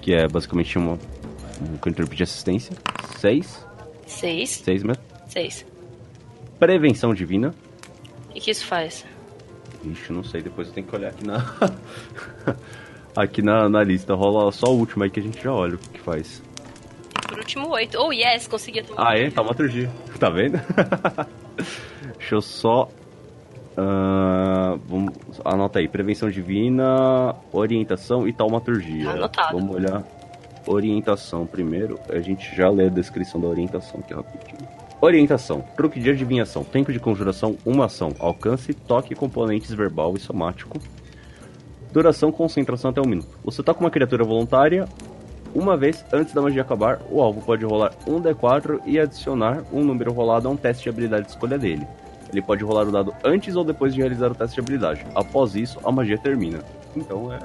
Que 0.00 0.14
é 0.14 0.28
basicamente 0.28 0.78
uma, 0.78 0.98
um 1.68 1.76
cantrip 1.78 2.14
de 2.14 2.22
assistência. 2.22 2.76
6. 3.18 3.66
6. 4.06 4.50
6 4.50 4.82
mesmo. 4.82 5.02
6. 5.28 5.66
Prevenção 6.58 7.12
divina. 7.14 7.54
O 8.28 8.32
que, 8.32 8.40
que 8.40 8.50
isso 8.50 8.66
faz? 8.66 9.04
Ixi, 9.84 10.12
não 10.12 10.22
sei, 10.22 10.42
depois 10.42 10.68
eu 10.68 10.74
tenho 10.74 10.86
que 10.86 10.94
olhar 10.94 11.08
aqui 11.08 11.26
na. 11.26 11.38
aqui 13.16 13.42
na, 13.42 13.68
na 13.68 13.82
lista. 13.82 14.14
Rola 14.14 14.50
só 14.52 14.66
o 14.72 14.78
último 14.78 15.04
aí 15.04 15.10
que 15.10 15.20
a 15.20 15.22
gente 15.22 15.42
já 15.42 15.52
olha 15.52 15.74
o 15.74 15.78
que, 15.78 15.88
que 15.90 16.00
faz. 16.00 16.42
Por 17.28 17.38
último, 17.38 17.68
8. 17.68 17.96
Oh, 17.98 18.12
yes, 18.12 18.46
consegui 18.48 18.80
a 18.80 18.84
Ah, 18.96 19.16
é? 19.18 19.30
Taumaturgia. 19.30 19.90
Tá 20.18 20.28
vendo? 20.28 20.60
Deixa 22.18 22.34
eu 22.34 22.42
só. 22.42 22.88
ah, 23.76 24.76
vamos, 24.86 25.14
anota 25.44 25.78
aí: 25.78 25.88
prevenção 25.88 26.28
divina, 26.30 27.34
orientação 27.52 28.28
e 28.28 28.32
taumaturgia. 28.32 29.04
Tá 29.06 29.12
anotado. 29.12 29.58
Vamos 29.58 29.76
olhar 29.76 30.02
orientação 30.66 31.46
primeiro. 31.46 31.98
A 32.10 32.20
gente 32.20 32.54
já 32.54 32.68
lê 32.68 32.86
a 32.86 32.90
descrição 32.90 33.40
da 33.40 33.46
orientação 33.48 34.00
aqui 34.00 34.12
rapidinho. 34.12 34.68
Orientação: 35.00 35.64
truque 35.74 35.98
de 35.98 36.10
adivinhação, 36.10 36.62
tempo 36.64 36.92
de 36.92 37.00
conjuração, 37.00 37.56
uma 37.64 37.86
ação, 37.86 38.14
alcance, 38.18 38.74
toque, 38.74 39.14
componentes 39.14 39.72
verbal 39.72 40.14
e 40.16 40.20
somático. 40.20 40.78
Duração, 41.92 42.30
concentração 42.30 42.90
até 42.90 43.00
um 43.00 43.06
minuto. 43.06 43.28
Você 43.44 43.62
toca 43.62 43.80
uma 43.80 43.90
criatura 43.90 44.24
voluntária, 44.24 44.86
uma 45.54 45.76
vez 45.76 46.04
antes 46.12 46.32
da 46.32 46.40
magia 46.40 46.62
acabar, 46.62 47.00
o 47.10 47.20
alvo 47.20 47.42
pode 47.42 47.64
rolar 47.64 47.92
um 48.06 48.20
D4 48.20 48.80
e 48.86 48.98
adicionar 48.98 49.64
um 49.72 49.82
número 49.82 50.12
rolado 50.12 50.46
a 50.46 50.50
um 50.50 50.56
teste 50.56 50.84
de 50.84 50.88
habilidade 50.88 51.24
de 51.24 51.30
escolha 51.30 51.58
dele. 51.58 51.86
Ele 52.32 52.40
pode 52.40 52.62
rolar 52.62 52.86
o 52.86 52.92
dado 52.92 53.12
antes 53.24 53.56
ou 53.56 53.64
depois 53.64 53.92
de 53.92 54.00
realizar 54.00 54.30
o 54.30 54.34
teste 54.34 54.54
de 54.54 54.60
habilidade. 54.60 55.04
Após 55.14 55.56
isso, 55.56 55.80
a 55.84 55.90
magia 55.90 56.16
termina. 56.16 56.60
Então 56.94 57.32
é. 57.32 57.38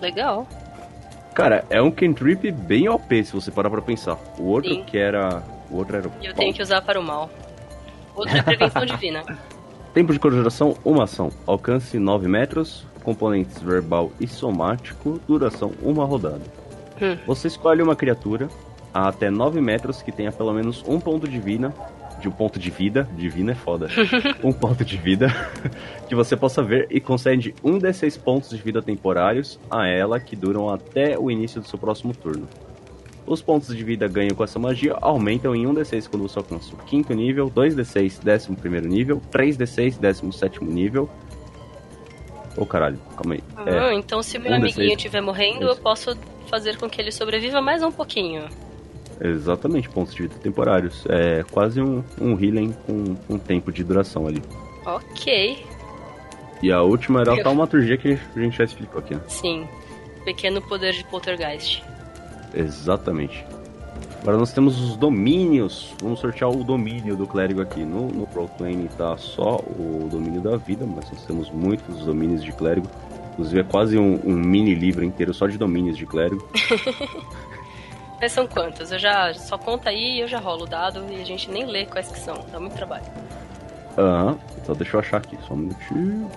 Legal. 0.00 0.48
Cara, 1.34 1.64
é 1.68 1.80
um 1.82 1.90
cantrip 1.90 2.50
bem 2.50 2.88
OP 2.88 3.24
se 3.24 3.32
você 3.32 3.50
parar 3.50 3.68
pra 3.68 3.82
pensar. 3.82 4.16
O 4.38 4.44
outro 4.44 4.74
Sim. 4.74 4.82
que 4.84 4.96
era. 4.96 5.42
O 5.70 5.76
outro 5.76 5.96
era 5.96 6.08
o. 6.08 6.12
E 6.22 6.26
eu 6.26 6.34
tenho 6.34 6.54
que 6.54 6.62
usar 6.62 6.80
para 6.80 6.98
o 6.98 7.02
mal. 7.02 7.30
Outro 8.16 8.36
é 8.36 8.42
prevenção 8.42 8.84
divina. 8.86 9.22
Tempo 9.92 10.12
de 10.12 10.18
conjuração, 10.18 10.76
uma 10.84 11.04
ação. 11.04 11.30
Alcance 11.46 11.98
9 11.98 12.26
metros. 12.26 12.86
Componentes 13.02 13.60
verbal 13.62 14.10
e 14.20 14.26
somático. 14.26 15.20
Duração, 15.26 15.72
uma 15.82 16.04
rodada. 16.04 16.42
Hum. 17.00 17.16
Você 17.26 17.48
escolhe 17.48 17.82
uma 17.82 17.96
criatura 17.96 18.48
a 18.92 19.08
até 19.08 19.30
9 19.30 19.60
metros 19.60 20.02
que 20.02 20.12
tenha 20.12 20.32
pelo 20.32 20.52
menos 20.52 20.84
um 20.86 21.00
ponto 21.00 21.28
de 21.28 21.38
vida. 21.38 21.72
De 22.20 22.28
um 22.28 22.32
ponto 22.32 22.58
de 22.58 22.70
vida. 22.70 23.08
Divina 23.16 23.52
é 23.52 23.54
foda. 23.54 23.88
um 24.44 24.52
ponto 24.52 24.84
de 24.84 24.96
vida. 24.96 25.28
que 26.08 26.14
você 26.14 26.36
possa 26.36 26.62
ver 26.62 26.86
e 26.90 27.00
concede 27.00 27.54
um 27.64 27.78
D6 27.78 28.20
pontos 28.20 28.50
de 28.50 28.58
vida 28.58 28.82
temporários 28.82 29.58
a 29.70 29.86
ela 29.86 30.20
que 30.20 30.36
duram 30.36 30.68
até 30.68 31.18
o 31.18 31.30
início 31.30 31.60
do 31.60 31.66
seu 31.66 31.78
próximo 31.78 32.14
turno. 32.14 32.46
Os 33.30 33.40
pontos 33.40 33.76
de 33.76 33.84
vida 33.84 34.08
ganhos 34.08 34.32
com 34.32 34.42
essa 34.42 34.58
magia 34.58 34.96
aumentam 35.00 35.54
em 35.54 35.64
1d6 35.64 36.08
quando 36.08 36.22
você 36.22 36.38
alcança 36.38 36.74
o 36.74 36.78
quinto 36.78 37.14
nível, 37.14 37.48
2d6 37.48 38.22
décimo 38.22 38.56
primeiro 38.56 38.88
nível, 38.88 39.22
3d6 39.30 40.00
décimo 40.00 40.32
sétimo 40.32 40.68
nível. 40.68 41.08
Ô 42.56 42.66
caralho, 42.66 42.98
calma 43.16 43.34
aí. 43.34 43.40
Ah, 43.56 43.90
É, 43.90 43.94
então 43.94 44.22
se 44.22 44.38
meu 44.38 44.50
um 44.52 44.54
amiguinho 44.56 44.90
D6. 44.90 44.96
estiver 44.96 45.20
morrendo, 45.20 45.62
eu 45.66 45.72
Isso. 45.72 45.80
posso 45.80 46.16
fazer 46.48 46.76
com 46.78 46.88
que 46.90 47.00
ele 47.00 47.12
sobreviva 47.12 47.60
mais 47.60 47.82
um 47.82 47.92
pouquinho. 47.92 48.44
exatamente, 49.20 49.88
pontos 49.88 50.14
de 50.14 50.22
vida 50.22 50.34
temporários. 50.42 51.04
É 51.08 51.44
quase 51.50 51.80
um, 51.80 52.02
um 52.20 52.32
healing 52.38 52.72
com 52.86 53.16
um 53.28 53.38
tempo 53.38 53.70
de 53.72 53.84
duração 53.84 54.26
ali. 54.26 54.42
Ok. 54.84 55.64
E 56.62 56.70
a 56.72 56.82
última 56.82 57.20
era 57.20 57.34
a 57.34 57.42
taumaturgia 57.42 57.96
que 57.96 58.18
a 58.34 58.38
gente 58.40 58.58
já 58.58 58.64
explicou 58.64 58.98
aqui, 59.00 59.14
né? 59.14 59.20
Sim. 59.28 59.66
Pequeno 60.24 60.60
poder 60.60 60.92
de 60.92 61.04
poltergeist. 61.04 61.82
Exatamente. 62.54 63.44
Agora 64.20 64.36
nós 64.36 64.52
temos 64.52 64.80
os 64.80 64.96
domínios. 64.96 65.94
Vamos 66.02 66.20
sortear 66.20 66.50
o 66.50 66.62
domínio 66.62 67.16
do 67.16 67.26
clérigo 67.26 67.62
aqui. 67.62 67.84
No, 67.84 68.08
no 68.08 68.26
Proclaim 68.26 68.86
tá 68.98 69.16
só 69.16 69.56
o 69.56 70.08
domínio 70.10 70.40
da 70.40 70.56
vida, 70.56 70.86
mas 70.86 71.10
nós 71.10 71.24
temos 71.24 71.50
muitos 71.50 72.04
domínios 72.04 72.44
de 72.44 72.52
clérigo. 72.52 72.86
Inclusive 73.32 73.60
é 73.60 73.64
quase 73.64 73.98
um, 73.98 74.20
um 74.24 74.34
mini 74.34 74.74
livro 74.74 75.02
inteiro 75.02 75.32
só 75.32 75.46
de 75.46 75.56
domínios 75.56 75.96
de 75.96 76.04
clérigo. 76.04 76.46
Mas 78.20 78.32
são 78.32 78.46
quantos? 78.46 78.92
Eu 78.92 78.98
já 78.98 79.32
só 79.32 79.56
conta 79.56 79.88
aí 79.88 80.16
e 80.16 80.20
eu 80.20 80.28
já 80.28 80.38
rolo 80.38 80.64
o 80.64 80.66
dado 80.66 81.02
e 81.10 81.22
a 81.22 81.24
gente 81.24 81.50
nem 81.50 81.64
lê 81.64 81.86
quais 81.86 82.12
que 82.12 82.18
são. 82.18 82.44
Dá 82.52 82.60
muito 82.60 82.74
trabalho. 82.74 83.04
Aham, 83.96 84.38
só 84.66 84.74
deixa 84.74 84.96
eu 84.96 85.00
achar 85.00 85.16
aqui, 85.16 85.38
só 85.48 85.54
um 85.54 85.56
minutinho. 85.56 86.30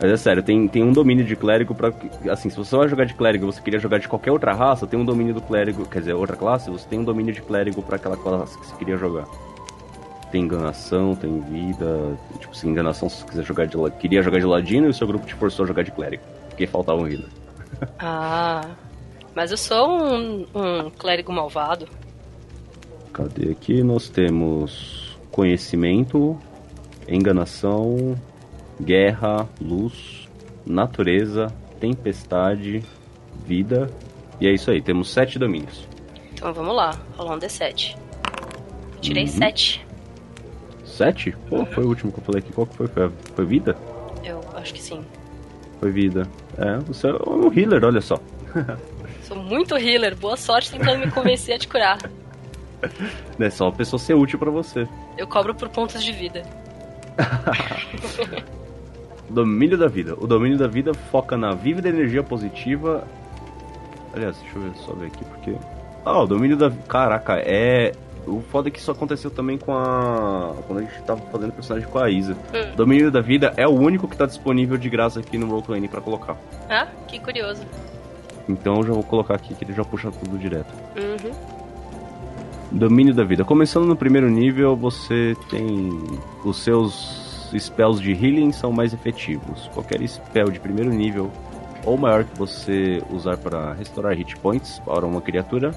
Mas 0.00 0.10
é 0.10 0.16
sério, 0.16 0.42
tem, 0.42 0.66
tem 0.66 0.82
um 0.82 0.92
domínio 0.92 1.24
de 1.24 1.36
clérigo 1.36 1.74
pra. 1.74 1.92
Assim, 2.30 2.50
se 2.50 2.56
você 2.56 2.76
vai 2.76 2.88
jogar 2.88 3.04
de 3.04 3.14
clérigo 3.14 3.44
e 3.44 3.52
você 3.52 3.60
queria 3.60 3.78
jogar 3.78 3.98
de 3.98 4.08
qualquer 4.08 4.32
outra 4.32 4.52
raça, 4.52 4.86
tem 4.86 4.98
um 4.98 5.04
domínio 5.04 5.34
do 5.34 5.40
clérigo. 5.40 5.86
Quer 5.86 6.00
dizer, 6.00 6.14
outra 6.14 6.36
classe, 6.36 6.70
você 6.70 6.88
tem 6.88 6.98
um 6.98 7.04
domínio 7.04 7.32
de 7.32 7.40
clérigo 7.40 7.82
pra 7.82 7.96
aquela 7.96 8.16
classe 8.16 8.58
que 8.58 8.66
você 8.66 8.76
queria 8.76 8.96
jogar. 8.96 9.26
Tem 10.32 10.42
enganação, 10.42 11.14
tem 11.14 11.40
vida. 11.40 12.18
Tipo, 12.40 12.56
se 12.56 12.66
enganação, 12.66 13.08
se 13.08 13.20
você 13.20 13.26
quiser 13.26 13.44
jogar 13.44 13.66
de 13.66 13.76
queria 13.98 14.22
jogar 14.22 14.38
de 14.38 14.46
ladino 14.46 14.86
e 14.86 14.90
o 14.90 14.94
seu 14.94 15.06
grupo 15.06 15.26
te 15.26 15.34
forçou 15.34 15.64
a 15.64 15.68
jogar 15.68 15.82
de 15.82 15.92
clérigo. 15.92 16.22
Porque 16.48 16.66
faltava 16.66 17.00
um 17.00 17.06
healer. 17.06 17.28
Ah. 17.98 18.60
Mas 19.34 19.50
eu 19.50 19.56
sou 19.56 19.98
um, 19.98 20.46
um 20.54 20.90
clérigo 20.90 21.32
malvado. 21.32 21.88
Cadê 23.12 23.50
aqui? 23.50 23.82
Nós 23.82 24.08
temos 24.08 25.18
conhecimento, 25.30 26.38
enganação, 27.08 28.14
guerra, 28.84 29.48
luz, 29.60 30.28
natureza, 30.66 31.46
tempestade, 31.80 32.82
vida. 33.46 33.90
E 34.40 34.46
é 34.46 34.52
isso 34.52 34.70
aí, 34.70 34.82
temos 34.82 35.10
sete 35.10 35.38
domínios. 35.38 35.86
Então 36.32 36.52
vamos 36.52 36.74
lá, 36.74 36.98
rolar 37.16 37.36
um 37.36 37.38
D7. 37.38 37.96
Tirei 39.00 39.24
Uhum. 39.24 39.28
7. 39.28 39.86
Sete? 40.84 41.32
Pô, 41.48 41.64
foi 41.66 41.84
o 41.84 41.88
último 41.88 42.12
que 42.12 42.18
eu 42.20 42.24
falei 42.24 42.40
aqui. 42.40 42.52
Qual 42.52 42.66
que 42.66 42.76
foi? 42.76 42.86
Foi, 42.86 43.10
foi 43.34 43.44
vida? 43.46 43.76
Eu 44.22 44.40
acho 44.54 44.74
que 44.74 44.80
sim. 44.82 45.04
Foi 45.80 45.90
vida. 45.90 46.28
É, 46.58 46.76
você 46.78 47.08
é 47.08 47.12
um 47.28 47.52
healer, 47.52 47.84
olha 47.84 48.00
só. 48.00 48.16
Sou 49.24 49.36
muito 49.36 49.76
healer. 49.76 50.14
Boa 50.16 50.36
sorte 50.36 50.70
tentando 50.70 50.98
me 50.98 51.10
convencer 51.10 51.54
a 51.54 51.58
te 51.58 51.66
curar. 51.68 51.98
É 53.38 53.48
só 53.48 53.68
a 53.68 53.72
pessoa 53.72 53.98
ser 53.98 54.14
útil 54.14 54.40
pra 54.40 54.50
você. 54.50 54.88
Eu 55.16 55.24
cobro 55.28 55.54
por 55.54 55.68
pontos 55.68 56.02
de 56.02 56.10
vida. 56.10 56.42
Domínio 59.28 59.78
da 59.78 59.88
vida. 59.88 60.14
O 60.18 60.26
domínio 60.26 60.58
da 60.58 60.66
vida 60.66 60.92
foca 60.94 61.36
na 61.36 61.54
vívida 61.54 61.88
energia 61.88 62.22
positiva. 62.22 63.04
Aliás, 64.14 64.36
deixa 64.38 64.58
eu 64.58 64.62
ver, 64.62 64.76
só 64.76 64.92
ver 64.92 65.06
aqui 65.06 65.24
porque. 65.24 65.54
Ah, 66.04 66.20
o 66.20 66.26
domínio 66.26 66.56
da. 66.56 66.70
Caraca, 66.70 67.34
é. 67.38 67.92
O 68.26 68.40
foda 68.40 68.68
é 68.68 68.70
que 68.70 68.78
isso 68.78 68.90
aconteceu 68.90 69.30
também 69.30 69.58
com 69.58 69.72
a. 69.72 70.54
Quando 70.66 70.80
a 70.80 70.82
gente 70.82 71.02
tava 71.02 71.20
fazendo 71.32 71.52
personagem 71.52 71.88
com 71.88 71.98
a 71.98 72.10
Isa. 72.10 72.34
Hum. 72.54 72.72
O 72.72 72.76
domínio 72.76 73.10
da 73.10 73.20
vida 73.20 73.52
é 73.56 73.66
o 73.66 73.72
único 73.72 74.06
que 74.06 74.16
tá 74.16 74.26
disponível 74.26 74.76
de 74.76 74.88
graça 74.88 75.20
aqui 75.20 75.38
no 75.38 75.46
Roleplaying 75.46 75.88
pra 75.88 76.00
colocar. 76.00 76.36
Ah, 76.68 76.86
que 77.08 77.18
curioso. 77.18 77.62
Então 78.48 78.76
eu 78.76 78.82
já 78.84 78.92
vou 78.92 79.02
colocar 79.02 79.34
aqui 79.34 79.54
que 79.54 79.64
ele 79.64 79.72
já 79.72 79.84
puxa 79.84 80.10
tudo 80.10 80.38
direto. 80.38 80.72
Uhum. 80.96 81.32
Domínio 82.70 83.14
da 83.14 83.24
vida. 83.24 83.44
Começando 83.44 83.86
no 83.86 83.96
primeiro 83.96 84.28
nível, 84.28 84.76
você 84.76 85.36
tem. 85.50 85.90
Os 86.44 86.62
seus 86.62 87.21
spells 87.58 88.00
de 88.00 88.12
healing 88.12 88.52
são 88.52 88.72
mais 88.72 88.92
efetivos. 88.92 89.68
Qualquer 89.74 90.06
spell 90.06 90.50
de 90.50 90.60
primeiro 90.60 90.90
nível 90.90 91.30
ou 91.84 91.96
maior 91.96 92.24
que 92.24 92.38
você 92.38 93.02
usar 93.10 93.36
para 93.36 93.72
restaurar 93.72 94.16
hit 94.16 94.36
points 94.36 94.78
para 94.80 95.04
uma 95.04 95.20
criatura, 95.20 95.72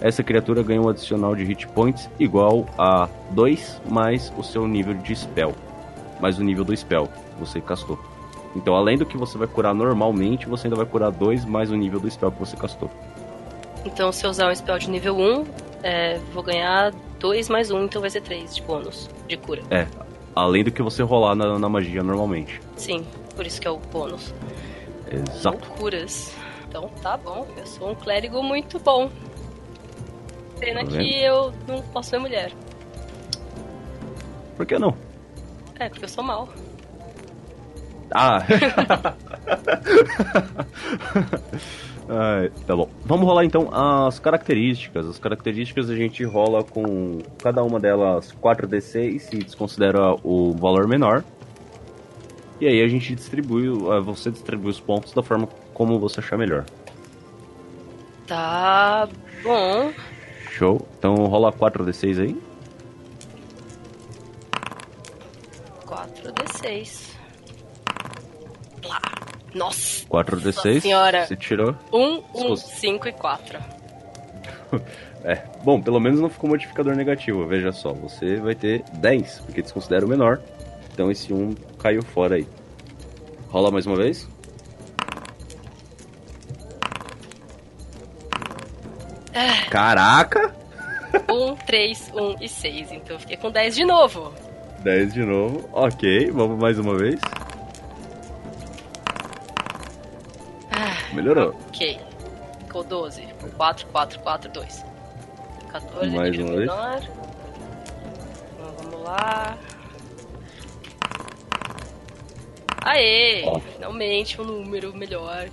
essa 0.00 0.22
criatura 0.22 0.62
ganha 0.62 0.80
um 0.80 0.88
adicional 0.88 1.34
de 1.34 1.44
hit 1.44 1.66
points 1.68 2.10
igual 2.18 2.66
a 2.76 3.08
2 3.30 3.82
mais 3.88 4.32
o 4.36 4.42
seu 4.42 4.66
nível 4.66 4.94
de 4.94 5.14
spell, 5.14 5.54
mais 6.20 6.38
o 6.38 6.44
nível 6.44 6.64
do 6.64 6.76
spell 6.76 7.06
que 7.06 7.40
você 7.40 7.60
castou. 7.60 7.98
Então, 8.54 8.74
além 8.74 8.96
do 8.96 9.04
que 9.04 9.16
você 9.16 9.36
vai 9.36 9.46
curar 9.46 9.74
normalmente, 9.74 10.46
você 10.46 10.66
ainda 10.66 10.76
vai 10.76 10.86
curar 10.86 11.10
2 11.10 11.44
mais 11.44 11.70
o 11.70 11.76
nível 11.76 12.00
do 12.00 12.10
spell 12.10 12.32
que 12.32 12.38
você 12.38 12.56
castou. 12.56 12.90
Então, 13.84 14.10
se 14.10 14.24
eu 14.24 14.30
usar 14.30 14.50
um 14.50 14.54
spell 14.54 14.78
de 14.78 14.90
nível 14.90 15.16
1, 15.16 15.44
é, 15.82 16.18
vou 16.32 16.42
ganhar 16.42 16.92
2 17.20 17.48
mais 17.48 17.70
1, 17.70 17.84
então 17.84 18.00
vai 18.00 18.10
ser 18.10 18.22
3 18.22 18.56
de 18.56 18.62
bônus 18.62 19.08
de 19.28 19.36
cura. 19.36 19.62
É, 19.70 19.86
além 20.36 20.62
do 20.62 20.70
que 20.70 20.82
você 20.82 21.02
rolar 21.02 21.34
na, 21.34 21.58
na 21.58 21.68
magia 21.68 22.02
normalmente. 22.02 22.60
Sim, 22.76 23.06
por 23.34 23.46
isso 23.46 23.58
que 23.60 23.66
é 23.66 23.70
o 23.70 23.78
bônus. 23.78 24.34
Exato. 25.10 25.66
Loucuras. 25.68 26.36
Então 26.68 26.90
tá 27.02 27.16
bom, 27.16 27.46
eu 27.56 27.66
sou 27.66 27.90
um 27.90 27.94
clérigo 27.94 28.42
muito 28.42 28.78
bom. 28.78 29.10
Pena 30.60 30.84
Tá 30.84 30.90
que 30.90 31.22
eu 31.22 31.52
não 31.66 31.80
posso 31.82 32.10
ser 32.10 32.18
mulher. 32.18 32.52
Por 34.56 34.66
que 34.66 34.78
não? 34.78 34.94
É, 35.78 35.88
porque 35.88 36.04
eu 36.04 36.08
sou 36.08 36.22
mal. 36.22 36.48
Ah! 38.10 38.42
Ai, 42.08 42.50
tá 42.66 42.76
bom. 42.76 42.88
Vamos 43.04 43.26
rolar 43.26 43.44
então 43.44 43.68
as 43.72 44.18
características. 44.18 45.06
As 45.06 45.18
características 45.18 45.90
a 45.90 45.96
gente 45.96 46.22
rola 46.24 46.62
com 46.62 47.18
cada 47.42 47.62
uma 47.64 47.80
delas 47.80 48.32
4d6 48.40 49.32
e 49.32 49.38
desconsidera 49.38 50.14
o 50.22 50.52
valor 50.52 50.86
menor. 50.86 51.24
E 52.60 52.66
aí 52.66 52.80
a 52.80 52.88
gente 52.88 53.14
distribui, 53.14 53.66
eh, 53.68 54.00
você 54.00 54.30
distribui 54.30 54.70
os 54.70 54.80
pontos 54.80 55.12
da 55.12 55.22
forma 55.22 55.48
como 55.74 55.98
você 55.98 56.20
achar 56.20 56.38
melhor. 56.38 56.64
Tá 58.26 59.08
bom. 59.42 59.92
Show. 60.52 60.86
Então 60.98 61.14
rola 61.26 61.52
4d6 61.52 62.20
aí. 62.20 62.42
4d6. 65.86 67.16
Plá. 68.80 69.00
Nossa! 69.56 70.06
4d6. 70.08 70.80
senhora. 70.80 71.26
Você 71.26 71.36
tirou. 71.36 71.74
1, 71.92 72.22
1, 72.34 72.56
Sus- 72.56 72.62
5 72.78 73.08
e 73.08 73.12
4. 73.12 73.58
É, 75.24 75.42
bom, 75.64 75.80
pelo 75.82 75.98
menos 75.98 76.20
não 76.20 76.28
ficou 76.28 76.48
modificador 76.48 76.94
negativo. 76.94 77.44
Veja 77.48 77.72
só, 77.72 77.92
você 77.92 78.36
vai 78.36 78.54
ter 78.54 78.84
10, 78.92 79.40
porque 79.40 79.60
desconsidera 79.60 80.06
o 80.06 80.08
menor. 80.08 80.40
Então 80.92 81.10
esse 81.10 81.32
1 81.34 81.52
caiu 81.80 82.00
fora 82.00 82.36
aí. 82.36 82.46
Rola 83.48 83.72
mais 83.72 83.86
uma 83.86 83.96
vez. 83.96 84.28
Caraca! 89.70 90.54
1, 91.28 91.56
3, 91.66 92.12
1 92.14 92.36
e 92.44 92.48
6. 92.48 92.92
Então 92.92 93.16
eu 93.16 93.20
fiquei 93.20 93.36
com 93.36 93.50
10 93.50 93.74
de 93.74 93.84
novo. 93.84 94.32
10 94.80 95.14
de 95.14 95.24
novo. 95.24 95.68
Ok, 95.72 96.30
vamos 96.30 96.58
mais 96.58 96.78
uma 96.78 96.96
vez. 96.96 97.20
Melhorou. 101.16 101.54
ok. 101.68 102.00
Ficou 102.66 102.84
12. 102.84 103.22
Ficou 103.22 103.50
4, 103.50 103.86
4, 103.88 104.20
4, 104.20 104.50
2. 104.50 104.84
14 105.72 106.16
Mais 106.16 106.36
vez. 106.36 106.50
menor. 106.50 107.02
Então 108.54 108.74
vamos 108.90 109.02
lá. 109.04 109.56
Aê! 112.82 113.42
Ó. 113.46 113.58
Finalmente 113.58 114.40
um 114.40 114.44
número 114.44 114.94
melhor. 114.94 115.48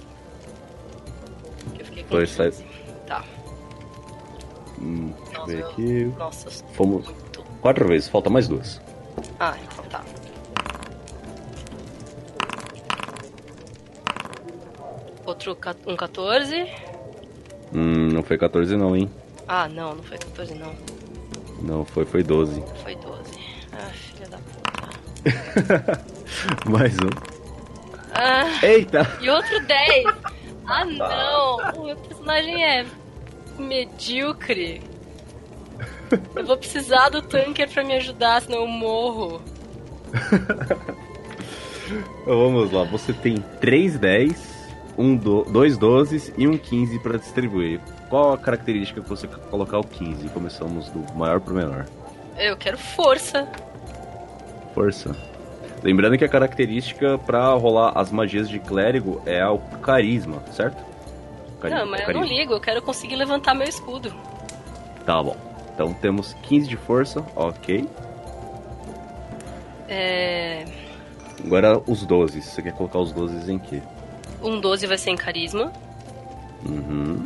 Eu 1.79 1.85
fiquei 1.85 2.03
com 2.03 2.09
Dois, 2.09 2.35
15. 2.35 2.63
Tá. 3.07 3.23
Hum, 4.79 5.13
deixa 5.25 5.39
eu 5.39 5.45
ver 5.45 5.63
aqui. 5.65 6.03
Nossa, 6.17 6.49
Fomos 6.73 7.05
muito. 7.05 7.43
quatro 7.61 7.87
vezes, 7.87 8.07
falta 8.09 8.29
mais 8.29 8.47
duas. 8.47 8.81
Ah, 9.39 9.55
então 9.63 9.83
tá. 9.85 10.02
Outro 15.25 15.57
um 15.87 15.95
14. 15.95 16.65
Hum, 17.73 18.09
não 18.11 18.23
foi 18.23 18.37
14 18.37 18.75
não, 18.75 18.95
hein? 18.95 19.09
Ah, 19.47 19.67
não, 19.67 19.95
não 19.95 20.03
foi 20.03 20.17
14 20.17 20.53
não. 20.55 20.73
Não, 21.61 21.85
foi, 21.85 22.05
foi 22.05 22.23
12. 22.23 22.63
Foi 22.83 22.95
12. 22.95 23.21
Ah, 23.71 23.89
filha 23.93 24.27
da 24.29 24.37
puta. 25.63 26.05
mais 26.69 26.93
um. 26.95 27.09
Ah, 28.13 28.65
Eita! 28.65 29.09
e 29.21 29.29
outro 29.29 29.59
10. 29.65 30.05
Ah, 30.67 30.85
não. 30.85 31.57
O 31.81 31.85
meu 31.85 31.95
personagem 31.95 32.63
é 32.63 32.85
medíocre. 33.57 34.81
Eu 36.35 36.45
vou 36.45 36.57
precisar 36.57 37.09
do 37.09 37.21
tanker 37.21 37.69
pra 37.71 37.83
me 37.83 37.93
ajudar, 37.95 38.41
senão 38.41 38.59
eu 38.59 38.67
morro. 38.67 39.41
Vamos 42.25 42.71
lá, 42.71 42.83
você 42.83 43.13
tem 43.13 43.37
3 43.59 43.97
10, 43.97 44.52
um 44.97 45.15
do, 45.15 45.43
dois 45.43 45.77
12 45.77 46.33
e 46.37 46.47
um 46.47 46.57
15 46.57 46.99
para 46.99 47.17
distribuir. 47.17 47.79
Qual 48.09 48.33
a 48.33 48.37
característica 48.37 49.01
que 49.01 49.09
você 49.09 49.27
quer 49.27 49.37
colocar 49.49 49.79
o 49.79 49.83
15? 49.83 50.29
Começamos 50.29 50.89
do 50.89 51.03
maior 51.15 51.39
pro 51.39 51.53
menor. 51.55 51.85
Eu 52.37 52.55
quero 52.57 52.77
força. 52.77 53.47
Força. 54.73 55.15
Lembrando 55.83 56.17
que 56.17 56.23
a 56.25 56.29
característica 56.29 57.17
para 57.17 57.53
rolar 57.53 57.91
as 57.97 58.11
magias 58.11 58.47
de 58.49 58.57
clérigo 58.59 59.21
é 59.25 59.45
o 59.47 59.57
carisma, 59.59 60.41
certo? 60.51 60.81
Cari- 61.59 61.73
Não, 61.75 61.85
mas 61.85 62.01
eu 62.01 62.07
não 62.07 62.13
carisma. 62.21 62.37
ligo, 62.37 62.53
eu 62.53 62.59
quero 62.61 62.81
conseguir 62.81 63.15
levantar 63.15 63.53
meu 63.53 63.67
escudo. 63.67 64.13
Tá 65.05 65.21
bom. 65.21 65.35
Então 65.73 65.93
temos 65.93 66.33
15 66.43 66.67
de 66.67 66.77
força, 66.77 67.23
ok. 67.35 67.87
É. 69.89 70.65
Agora 71.45 71.81
os 71.87 72.05
12. 72.05 72.41
Você 72.41 72.61
quer 72.61 72.73
colocar 72.73 72.99
os 72.99 73.11
12 73.11 73.51
em 73.51 73.59
quê? 73.59 73.81
Um 74.43 74.59
12 74.59 74.85
vai 74.87 74.97
ser 74.97 75.11
em 75.11 75.15
carisma. 75.15 75.71
Uhum. 76.65 77.25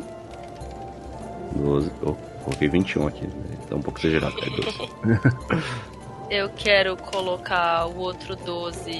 12. 1.56 1.92
Oh, 2.04 2.14
coloquei 2.44 2.68
21 2.68 3.08
aqui. 3.08 3.28
Tá 3.70 3.76
um 3.76 3.82
pouco 3.82 4.00
exagerado. 4.00 4.36
É 4.42 4.50
12. 4.50 5.68
Eu 6.30 6.50
quero 6.50 6.98
colocar 6.98 7.86
o 7.88 8.00
outro 8.00 8.36
12 8.36 8.92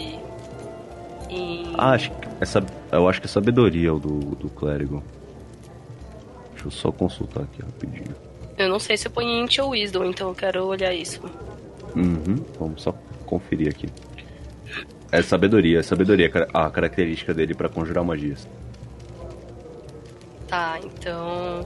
em. 1.30 1.74
Ah, 1.78 1.92
acho 1.92 2.10
que 2.12 2.28
essa, 2.40 2.66
eu 2.90 3.08
acho 3.10 3.20
que 3.20 3.28
é 3.28 3.30
sabedoria 3.30 3.94
o 3.94 4.00
do, 4.00 4.20
do 4.36 4.50
clérigo. 4.50 5.04
Deixa 6.54 6.68
eu 6.68 6.72
só 6.72 6.92
consultar 6.92 7.44
aqui 7.44 7.62
rapidinho. 7.62 8.16
Eu 8.58 8.70
não 8.70 8.80
sei 8.80 8.96
se 8.96 9.08
eu 9.08 9.12
ponho 9.12 9.28
em 9.30 9.44
Int 9.44 9.60
ou 9.60 9.72
Wisdom, 9.72 10.06
então 10.06 10.30
eu 10.30 10.36
quero 10.36 10.66
olhar 10.66 10.94
isso. 10.94 11.22
Uhum, 11.96 12.44
vamos 12.58 12.82
só 12.82 12.94
conferir 13.26 13.70
aqui. 13.70 13.88
É 15.12 15.22
sabedoria, 15.22 15.80
é 15.80 15.84
sabedoria 15.84 16.30
a 16.54 16.70
característica 16.70 17.34
dele 17.34 17.54
pra 17.54 17.70
conjurar 17.70 18.04
magias. 18.04 18.48
Tá, 20.48 20.80
então. 20.84 21.66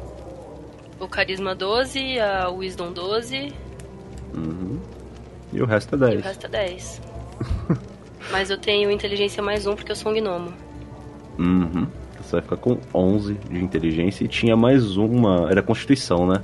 O 0.99 1.07
carisma 1.07 1.55
12, 1.55 2.19
a 2.19 2.49
Wisdom 2.49 2.91
12 2.91 3.53
Uhum. 4.33 4.79
E 5.51 5.61
o 5.61 5.65
resto 5.65 5.95
é 5.95 5.97
e 5.97 6.01
o 6.01 6.09
10. 6.09 6.23
resto 6.23 6.45
é 6.45 6.49
10. 6.49 7.01
Mas 8.31 8.49
eu 8.49 8.57
tenho 8.57 8.89
inteligência 8.89 9.43
mais 9.43 9.67
um 9.67 9.75
porque 9.75 9.91
eu 9.91 9.95
sou 9.95 10.11
um 10.11 10.15
gnomo. 10.15 10.53
Uhum. 11.37 11.87
Você 12.21 12.33
vai 12.33 12.41
ficar 12.41 12.57
com 12.57 12.77
11 12.93 13.33
de 13.33 13.63
inteligência 13.63 14.23
e 14.23 14.27
tinha 14.27 14.55
mais 14.55 14.95
uma. 14.95 15.49
Era 15.49 15.61
constituição, 15.61 16.27
né? 16.27 16.41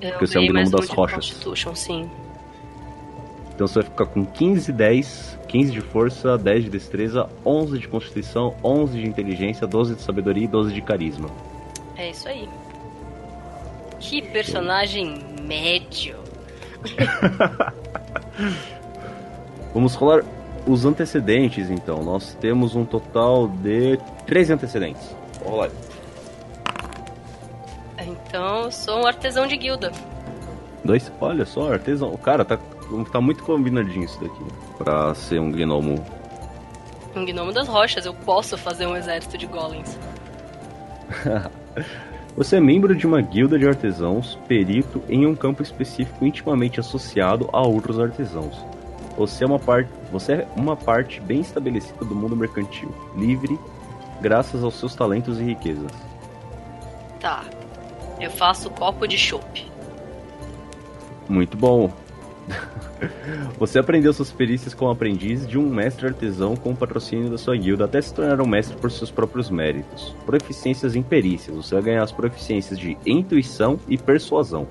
Eu 0.00 0.10
Porque 0.10 0.26
você 0.26 0.38
é 0.38 0.40
um 0.40 0.46
gnomo 0.46 0.70
das 0.70 0.88
rochas. 0.88 1.30
Constitution, 1.30 1.74
sim. 1.74 2.10
Então 3.58 3.66
você 3.66 3.80
vai 3.80 3.90
ficar 3.90 4.06
com 4.06 4.24
15, 4.24 4.72
10, 4.72 5.38
15 5.48 5.72
de 5.72 5.80
força, 5.80 6.38
10 6.38 6.66
de 6.66 6.70
destreza, 6.70 7.28
11 7.44 7.80
de 7.80 7.88
constituição, 7.88 8.54
11 8.62 9.00
de 9.00 9.04
inteligência, 9.04 9.66
12 9.66 9.96
de 9.96 10.02
sabedoria 10.02 10.44
e 10.44 10.46
12 10.46 10.72
de 10.72 10.80
carisma. 10.80 11.28
É 11.96 12.10
isso 12.10 12.28
aí. 12.28 12.48
Que 13.98 14.22
personagem 14.22 15.18
médio. 15.42 16.14
Vamos 19.74 19.96
rolar 19.96 20.22
os 20.64 20.84
antecedentes 20.84 21.68
então. 21.68 22.04
Nós 22.04 22.34
temos 22.34 22.76
um 22.76 22.84
total 22.84 23.48
de 23.48 23.98
13 24.24 24.52
antecedentes. 24.52 25.16
Vou 25.42 25.50
rolar. 25.50 25.70
Então 28.06 28.66
eu 28.66 28.70
sou 28.70 29.02
um 29.02 29.06
artesão 29.08 29.48
de 29.48 29.56
guilda. 29.56 29.90
Dois? 30.84 31.10
Olha 31.20 31.44
só, 31.44 31.72
artesão. 31.72 32.16
Cara, 32.18 32.44
tá, 32.44 32.56
tá 33.10 33.20
muito 33.20 33.42
combinadinho 33.44 34.04
isso 34.04 34.20
daqui. 34.20 34.44
Pra 34.76 35.14
ser 35.14 35.40
um 35.40 35.50
gnomo. 35.50 36.04
Um 37.14 37.24
gnomo 37.24 37.52
das 37.52 37.68
rochas, 37.68 38.06
eu 38.06 38.14
posso 38.14 38.56
fazer 38.56 38.86
um 38.86 38.96
exército 38.96 39.36
de 39.36 39.46
golems. 39.46 39.98
Você 42.36 42.56
é 42.56 42.60
membro 42.60 42.94
de 42.94 43.04
uma 43.06 43.20
guilda 43.20 43.58
de 43.58 43.66
artesãos, 43.66 44.38
perito 44.46 45.02
em 45.08 45.26
um 45.26 45.34
campo 45.34 45.60
específico 45.60 46.24
intimamente 46.24 46.78
associado 46.78 47.48
a 47.52 47.60
outros 47.60 47.98
artesãos. 47.98 48.56
Você 49.16 49.42
é 49.42 49.46
uma 49.46 49.58
parte, 49.58 49.90
você 50.12 50.32
é 50.34 50.48
uma 50.54 50.76
parte 50.76 51.20
bem 51.20 51.40
estabelecida 51.40 52.04
do 52.04 52.14
mundo 52.14 52.36
mercantil, 52.36 52.94
livre 53.16 53.58
graças 54.20 54.62
aos 54.62 54.78
seus 54.78 54.94
talentos 54.94 55.40
e 55.40 55.44
riquezas. 55.44 55.90
Tá. 57.20 57.44
Eu 58.20 58.30
faço 58.30 58.70
copo 58.70 59.06
de 59.06 59.16
chopp. 59.16 59.66
Muito 61.28 61.56
bom. 61.56 61.90
Você 63.58 63.78
aprendeu 63.78 64.12
suas 64.12 64.30
perícias 64.30 64.74
como 64.74 64.90
aprendiz 64.90 65.46
de 65.46 65.58
um 65.58 65.68
mestre 65.68 66.06
artesão 66.06 66.56
com 66.56 66.70
o 66.70 66.76
patrocínio 66.76 67.30
da 67.30 67.38
sua 67.38 67.56
guilda 67.56 67.84
até 67.84 68.00
se 68.00 68.12
tornar 68.12 68.40
um 68.40 68.46
mestre 68.46 68.76
por 68.76 68.90
seus 68.90 69.10
próprios 69.10 69.50
méritos. 69.50 70.14
Proficiências 70.24 70.94
em 70.94 71.02
perícias. 71.02 71.56
Você 71.56 71.74
vai 71.74 71.84
ganhar 71.84 72.02
as 72.02 72.12
proficiências 72.12 72.78
de 72.78 72.96
intuição 73.06 73.78
e 73.88 73.96
persuasão. 73.96 74.66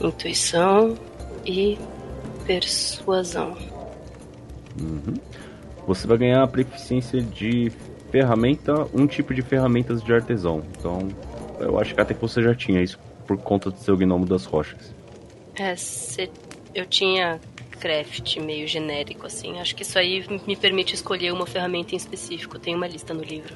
Intuição 0.00 0.94
e 1.44 1.78
persuasão. 2.46 3.56
Uhum. 4.80 5.14
Você 5.86 6.06
vai 6.06 6.18
ganhar 6.18 6.42
a 6.42 6.46
proficiência 6.46 7.20
de 7.22 7.72
ferramenta, 8.10 8.86
um 8.92 9.06
tipo 9.06 9.32
de 9.32 9.42
ferramentas 9.42 10.02
de 10.02 10.12
artesão. 10.12 10.62
Então, 10.78 11.08
eu 11.60 11.78
acho 11.78 11.94
que 11.94 12.00
até 12.00 12.12
que 12.14 12.20
você 12.20 12.42
já 12.42 12.54
tinha 12.54 12.82
isso 12.82 12.98
por 13.26 13.36
conta 13.38 13.70
do 13.70 13.78
seu 13.78 13.96
gnomo 13.96 14.26
das 14.26 14.44
rochas. 14.44 14.95
É, 15.58 15.74
cê- 15.76 16.30
eu 16.74 16.84
tinha 16.86 17.40
craft 17.80 18.36
meio 18.38 18.66
genérico, 18.66 19.26
assim. 19.26 19.58
Acho 19.60 19.74
que 19.74 19.82
isso 19.82 19.98
aí 19.98 20.24
me 20.46 20.56
permite 20.56 20.94
escolher 20.94 21.32
uma 21.32 21.46
ferramenta 21.46 21.94
em 21.94 21.96
específico. 21.96 22.58
Tem 22.58 22.74
uma 22.74 22.86
lista 22.86 23.12
no 23.14 23.22
livro. 23.22 23.54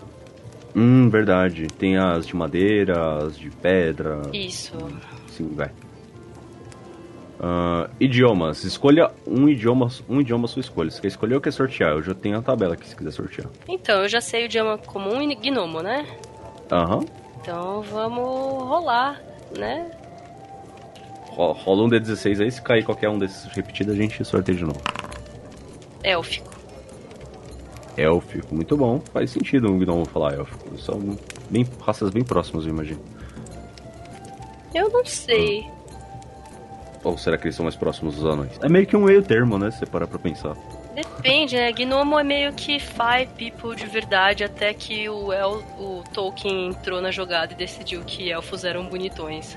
Hum, 0.74 1.08
verdade. 1.08 1.66
Tem 1.66 1.96
as 1.96 2.26
de 2.26 2.34
madeira, 2.36 3.24
as 3.24 3.36
de 3.38 3.50
pedra. 3.50 4.22
Isso. 4.32 4.76
Sim, 5.28 5.48
vai. 5.54 5.70
Ah, 7.42 7.88
idiomas. 7.98 8.64
Escolha 8.64 9.10
um 9.26 9.48
idioma, 9.48 9.88
um 10.08 10.20
idioma 10.20 10.44
à 10.44 10.48
sua 10.48 10.60
escolha. 10.60 10.90
Você 10.90 11.00
quer 11.00 11.08
escolher 11.08 11.34
ou 11.34 11.40
quer 11.40 11.52
sortear? 11.52 11.92
Eu 11.92 12.02
já 12.02 12.14
tenho 12.14 12.38
a 12.38 12.42
tabela 12.42 12.74
aqui 12.74 12.86
se 12.86 12.94
quiser 12.94 13.10
sortear. 13.12 13.48
Então, 13.66 14.02
eu 14.02 14.08
já 14.08 14.20
sei 14.20 14.42
o 14.42 14.44
idioma 14.46 14.76
comum 14.78 15.22
e 15.22 15.34
gnomo, 15.34 15.80
né? 15.82 16.06
Aham. 16.70 17.04
Então 17.40 17.80
vamos 17.82 18.22
rolar, 18.68 19.20
né? 19.56 19.90
Ro- 21.40 21.53
Rola 21.53 21.85
um 21.85 21.88
D16 21.88 22.42
aí, 22.42 22.50
se 22.50 22.61
cair 22.61 22.85
qualquer 22.85 23.09
um 23.09 23.18
desses 23.18 23.44
repetido, 23.53 23.92
a 23.92 23.94
gente 23.94 24.22
sorteia 24.24 24.59
de 24.59 24.64
novo. 24.64 24.81
Élfico. 26.03 26.50
Élfico, 27.96 28.55
muito 28.55 28.76
bom. 28.76 29.00
Faz 29.12 29.31
sentido 29.31 29.68
um 29.70 29.79
gnomo 29.79 30.05
falar 30.05 30.35
élfico. 30.35 30.79
São 30.79 31.18
bem, 31.48 31.66
raças 31.81 32.11
bem 32.11 32.22
próximas, 32.22 32.64
eu 32.66 32.70
imagino. 32.72 33.00
Eu 34.74 34.88
não 34.90 35.05
sei. 35.05 35.66
Ou 37.03 37.16
será 37.16 37.37
que 37.38 37.44
eles 37.46 37.57
são 37.57 37.64
mais 37.64 37.74
próximos 37.76 38.16
dos 38.16 38.24
anões? 38.26 38.53
É 38.62 38.68
meio 38.68 38.87
que 38.87 38.96
um 38.96 39.05
meio 39.05 39.22
termo, 39.22 39.59
né? 39.59 39.70
Se 39.70 39.79
você 39.79 39.87
parar 39.87 40.07
pra 40.07 40.18
pensar. 40.18 40.55
Depende, 40.94 41.57
né? 41.57 41.72
Gnomo 41.72 42.18
é 42.18 42.22
meio 42.22 42.53
que 42.53 42.79
five 42.79 43.26
people 43.37 43.74
de 43.74 43.87
verdade, 43.87 44.44
até 44.44 44.74
que 44.74 45.09
o, 45.09 45.33
El, 45.33 45.62
o 45.79 46.03
Tolkien 46.12 46.68
entrou 46.68 47.00
na 47.00 47.11
jogada 47.11 47.53
e 47.53 47.57
decidiu 47.57 48.03
que 48.05 48.31
elfos 48.31 48.64
eram 48.64 48.87
bonitões. 48.87 49.57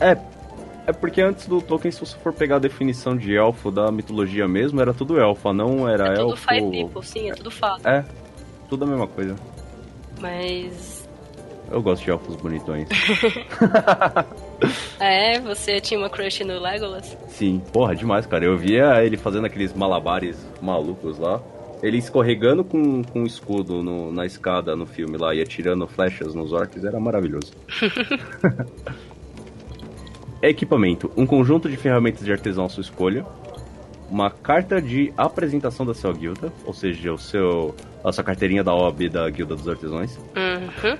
É, 0.00 0.16
é 0.86 0.92
porque 0.92 1.20
antes 1.20 1.46
do 1.46 1.60
Tolkien, 1.60 1.90
se 1.90 2.00
você 2.00 2.16
for 2.18 2.32
pegar 2.32 2.56
a 2.56 2.58
definição 2.60 3.16
de 3.16 3.34
elfo 3.36 3.70
da 3.70 3.90
mitologia 3.90 4.46
mesmo, 4.46 4.80
era 4.80 4.92
tudo 4.94 5.18
elfo, 5.18 5.52
não 5.52 5.88
era 5.88 6.08
É 6.08 6.14
tudo 6.14 6.30
elfo. 6.30 6.48
five 6.48 6.70
people, 6.70 7.06
sim, 7.06 7.30
é 7.30 7.34
tudo 7.34 7.50
fato. 7.50 7.86
É, 7.86 8.04
tudo 8.68 8.84
a 8.84 8.88
mesma 8.88 9.06
coisa. 9.06 9.34
Mas. 10.20 11.06
Eu 11.70 11.82
gosto 11.82 12.04
de 12.04 12.10
elfos 12.10 12.36
bonitões. 12.36 12.88
É, 14.98 15.38
você 15.40 15.80
tinha 15.82 16.00
uma 16.00 16.08
crush 16.08 16.42
no 16.42 16.58
Legolas? 16.58 17.14
Sim, 17.28 17.60
porra, 17.72 17.94
demais, 17.94 18.24
cara. 18.24 18.44
Eu 18.44 18.56
via 18.56 19.04
ele 19.04 19.16
fazendo 19.18 19.44
aqueles 19.44 19.74
malabares 19.74 20.38
malucos 20.62 21.18
lá. 21.18 21.42
Ele 21.82 21.98
escorregando 21.98 22.64
com, 22.64 23.02
com 23.04 23.22
o 23.22 23.26
escudo 23.26 23.82
no- 23.82 24.10
na 24.10 24.24
escada 24.24 24.74
no 24.74 24.86
filme 24.86 25.18
lá 25.18 25.34
e 25.34 25.42
atirando 25.42 25.86
flechas 25.86 26.34
nos 26.34 26.52
orcs 26.52 26.82
era 26.84 26.98
maravilhoso. 26.98 27.52
Equipamento: 30.42 31.10
um 31.16 31.26
conjunto 31.26 31.68
de 31.68 31.76
ferramentas 31.76 32.24
de 32.24 32.32
artesão 32.32 32.66
à 32.66 32.68
sua 32.68 32.82
escolha. 32.82 33.24
Uma 34.08 34.30
carta 34.30 34.80
de 34.80 35.12
apresentação 35.16 35.84
da 35.84 35.92
sua 35.92 36.12
guilda, 36.12 36.52
ou 36.64 36.72
seja, 36.72 37.12
o 37.12 37.18
seu, 37.18 37.74
a 38.04 38.12
sua 38.12 38.22
carteirinha 38.22 38.62
da 38.62 38.72
OB 38.72 39.08
da 39.08 39.28
Guilda 39.28 39.56
dos 39.56 39.68
Artesãos. 39.68 40.16
Uhum. 40.36 40.96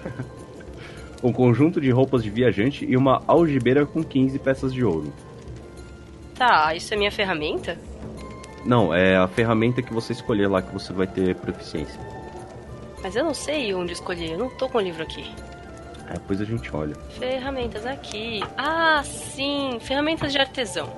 Um 1.22 1.33
conjunto 1.33 1.81
de 1.81 1.88
roupas 1.90 2.25
de 2.25 2.31
viajante 2.31 2.85
e 2.85 2.96
uma 2.96 3.22
algibeira 3.29 3.87
com 3.87 4.03
15 4.03 4.38
peças 4.40 4.75
de 4.75 4.85
ouro. 4.85 5.12
Tá, 6.35 6.75
isso 6.75 6.92
é 6.92 6.96
minha 6.96 7.12
ferramenta? 7.12 7.79
Não, 8.64 8.92
é 8.92 9.16
a 9.16 9.29
ferramenta 9.29 9.81
que 9.81 9.94
você 9.94 10.12
escolher 10.12 10.49
lá 10.49 10.61
que 10.61 10.72
você 10.72 10.92
vai 10.92 11.07
ter 11.07 11.37
proficiência. 11.37 12.01
Mas 13.03 13.14
eu 13.14 13.25
não 13.25 13.33
sei 13.33 13.72
onde 13.72 13.92
escolher, 13.92 14.33
eu 14.33 14.38
não 14.38 14.51
tô 14.51 14.68
com 14.68 14.79
o 14.79 14.81
livro 14.81 15.03
aqui. 15.03 15.25
Aí 16.09 16.14
depois 16.14 16.40
a 16.40 16.45
gente 16.45 16.75
olha. 16.75 16.95
Ferramentas 17.19 17.85
aqui. 17.87 18.42
Ah, 18.57 19.03
sim, 19.05 19.79
ferramentas 19.81 20.33
de 20.33 20.38
artesão. 20.38 20.88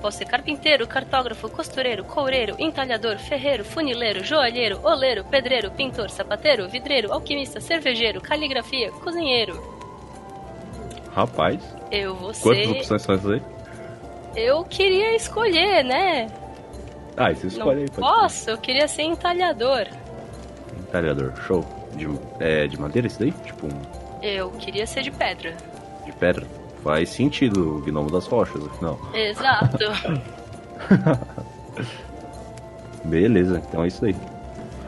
Posso 0.00 0.18
ser 0.18 0.24
carpinteiro, 0.24 0.86
cartógrafo, 0.86 1.48
costureiro, 1.48 2.02
coureiro, 2.04 2.56
entalhador, 2.58 3.18
ferreiro, 3.18 3.64
funileiro, 3.64 4.24
joalheiro, 4.24 4.80
oleiro, 4.82 5.24
pedreiro, 5.24 5.70
pintor, 5.70 6.10
sapateiro, 6.10 6.68
vidreiro, 6.68 7.12
alquimista, 7.12 7.60
cervejeiro, 7.60 8.20
caligrafia, 8.20 8.90
cozinheiro. 8.90 9.62
Rapaz, 11.14 11.60
Eu 11.90 12.14
vou 12.14 12.32
quantas 12.32 12.64
ser. 12.64 12.70
opções 12.70 13.02
são 13.02 13.14
essas 13.14 13.30
aí? 13.30 13.42
Eu 14.34 14.64
queria 14.64 15.14
escolher, 15.14 15.84
né? 15.84 16.26
Ah, 17.16 17.32
você 17.32 17.42
Não 17.42 17.48
escolhe 17.52 17.80
aí. 17.82 17.90
pode 17.90 18.00
posso, 18.00 18.50
eu 18.50 18.58
queria 18.58 18.88
ser 18.88 19.02
entalhador. 19.02 19.84
ser. 19.86 20.78
Entalhador, 20.80 21.32
show. 21.46 21.64
De, 21.94 22.08
é, 22.40 22.66
de 22.66 22.80
madeira 22.80 23.06
esse 23.06 23.18
daí? 23.20 23.30
Tipo 23.44 23.66
um 23.66 24.01
Eu 24.22 24.50
queria 24.50 24.86
ser 24.86 25.02
de 25.02 25.10
pedra. 25.10 25.54
de 26.06 26.12
pedra? 26.12 26.46
Faz 26.82 27.10
sentido 27.10 27.76
o 27.76 27.80
gnomo 27.80 28.10
das 28.10 28.26
rochas, 28.26 28.64
afinal. 28.66 28.98
Exato. 29.14 29.78
Beleza, 33.04 33.62
então 33.68 33.84
é 33.84 33.88
isso 33.88 34.04
aí. 34.04 34.14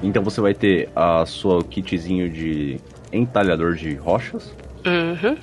Então 0.03 0.23
você 0.23 0.40
vai 0.40 0.55
ter 0.55 0.88
a 0.94 1.25
sua 1.25 1.62
kitzinho 1.62 2.29
de 2.29 2.81
entalhador 3.12 3.75
de 3.75 3.94
rochas. 3.94 4.53
uhum. 4.87 5.37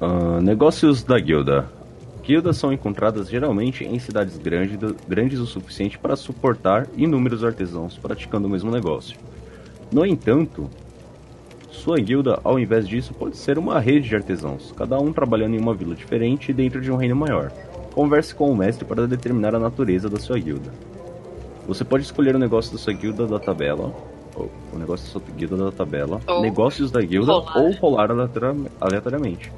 Ah, 0.00 0.40
negócios 0.42 1.02
da 1.02 1.18
guilda. 1.18 1.66
Guildas 2.22 2.56
são 2.56 2.72
encontradas 2.72 3.30
geralmente 3.30 3.84
em 3.84 3.98
cidades 3.98 4.36
grandes, 4.36 4.76
grandes 5.08 5.38
o 5.38 5.46
suficiente 5.46 5.96
para 5.96 6.16
suportar 6.16 6.86
inúmeros 6.96 7.44
artesãos 7.44 7.96
praticando 7.96 8.48
o 8.48 8.50
mesmo 8.50 8.70
negócio. 8.70 9.16
No 9.92 10.04
entanto, 10.04 10.68
sua 11.86 12.00
guilda, 12.00 12.40
ao 12.42 12.58
invés 12.58 12.88
disso, 12.88 13.14
pode 13.14 13.36
ser 13.36 13.58
uma 13.58 13.78
rede 13.78 14.08
de 14.08 14.16
artesãos, 14.16 14.74
cada 14.76 14.98
um 14.98 15.12
trabalhando 15.12 15.54
em 15.54 15.60
uma 15.60 15.72
vila 15.72 15.94
diferente 15.94 16.52
dentro 16.52 16.80
de 16.80 16.90
um 16.90 16.96
reino 16.96 17.14
maior. 17.14 17.52
Converse 17.94 18.34
com 18.34 18.50
o 18.50 18.56
mestre 18.56 18.84
para 18.84 19.06
determinar 19.06 19.54
a 19.54 19.58
natureza 19.60 20.10
da 20.10 20.18
sua 20.18 20.36
guilda. 20.36 20.68
Você 21.68 21.84
pode 21.84 22.02
escolher 22.02 22.34
o 22.34 22.40
negócio 22.40 22.72
da 22.72 22.78
sua 22.78 22.92
guilda 22.92 23.24
da 23.24 23.38
tabela, 23.38 23.94
o 24.34 24.76
negócio 24.76 25.06
da 25.06 25.12
sua 25.12 25.22
guilda 25.36 25.56
da 25.56 25.70
tabela, 25.70 26.20
Ou 26.26 26.42
negócios 26.42 26.90
da 26.90 27.00
guilda 27.00 27.30
rolar. 27.30 27.56
ou 27.56 27.70
rolar 27.70 28.10
aleatoriamente. 28.80 29.52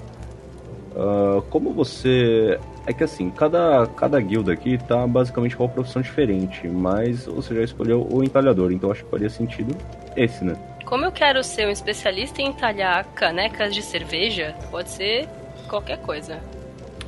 Ah, 0.95 1.41
como 1.49 1.73
você. 1.73 2.61
É 2.87 2.93
que 2.93 3.05
assim, 3.05 3.31
cada, 3.31 3.87
cada 3.97 4.21
guilda 4.21 4.53
aqui 4.53 4.77
tá 4.77 5.07
basicamente 5.07 5.57
com 5.57 5.64
uma 5.64 5.71
profissão 5.71 6.03
diferente, 6.03 6.69
mas 6.69 7.25
você 7.25 7.55
já 7.55 7.62
escolheu 7.62 8.07
o 8.11 8.23
entalhador, 8.23 8.71
então 8.73 8.91
acho 8.91 9.05
que 9.05 9.11
faria 9.11 9.31
sentido 9.31 9.75
esse, 10.17 10.45
né? 10.45 10.55
Como 10.88 11.05
eu 11.05 11.12
quero 11.12 11.44
ser 11.44 11.68
um 11.68 11.70
especialista 11.70 12.40
em 12.40 12.46
entalhar 12.46 13.05
canecas 13.09 13.74
de 13.74 13.83
cerveja, 13.83 14.57
pode 14.70 14.88
ser 14.88 15.29
qualquer 15.68 15.98
coisa. 15.98 16.40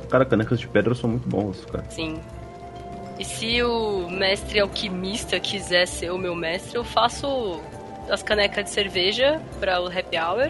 Cara, 0.07 0.23
canecas 0.23 0.59
de 0.59 0.67
pedra 0.67 0.93
são 0.93 1.09
muito 1.09 1.27
bons, 1.27 1.65
cara. 1.65 1.83
Sim. 1.89 2.21
E 3.17 3.25
se 3.25 3.63
o 3.63 4.07
mestre 4.07 4.59
alquimista 4.59 5.39
quiser 5.39 5.87
ser 5.87 6.11
o 6.11 6.17
meu 6.19 6.35
mestre, 6.35 6.77
eu 6.77 6.83
faço 6.83 7.59
as 8.07 8.21
canecas 8.21 8.65
de 8.65 8.69
cerveja 8.69 9.41
para 9.59 9.81
o 9.81 9.87
happy 9.87 10.15
hour. 10.15 10.49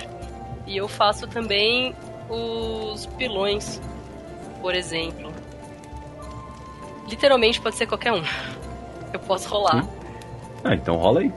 E 0.68 0.76
eu 0.76 0.90
faço 0.90 1.26
também 1.26 1.96
os 2.30 3.06
pilões, 3.06 3.80
por 4.60 4.76
exemplo. 4.76 5.32
Literalmente 7.08 7.62
pode 7.62 7.78
ser 7.78 7.86
qualquer 7.86 8.12
um. 8.12 8.24
Eu 9.14 9.20
posso 9.22 9.48
rolar. 9.48 9.88
Ah, 10.66 10.76
então 10.76 10.98
rola 10.98 11.22
aí. 11.22 11.32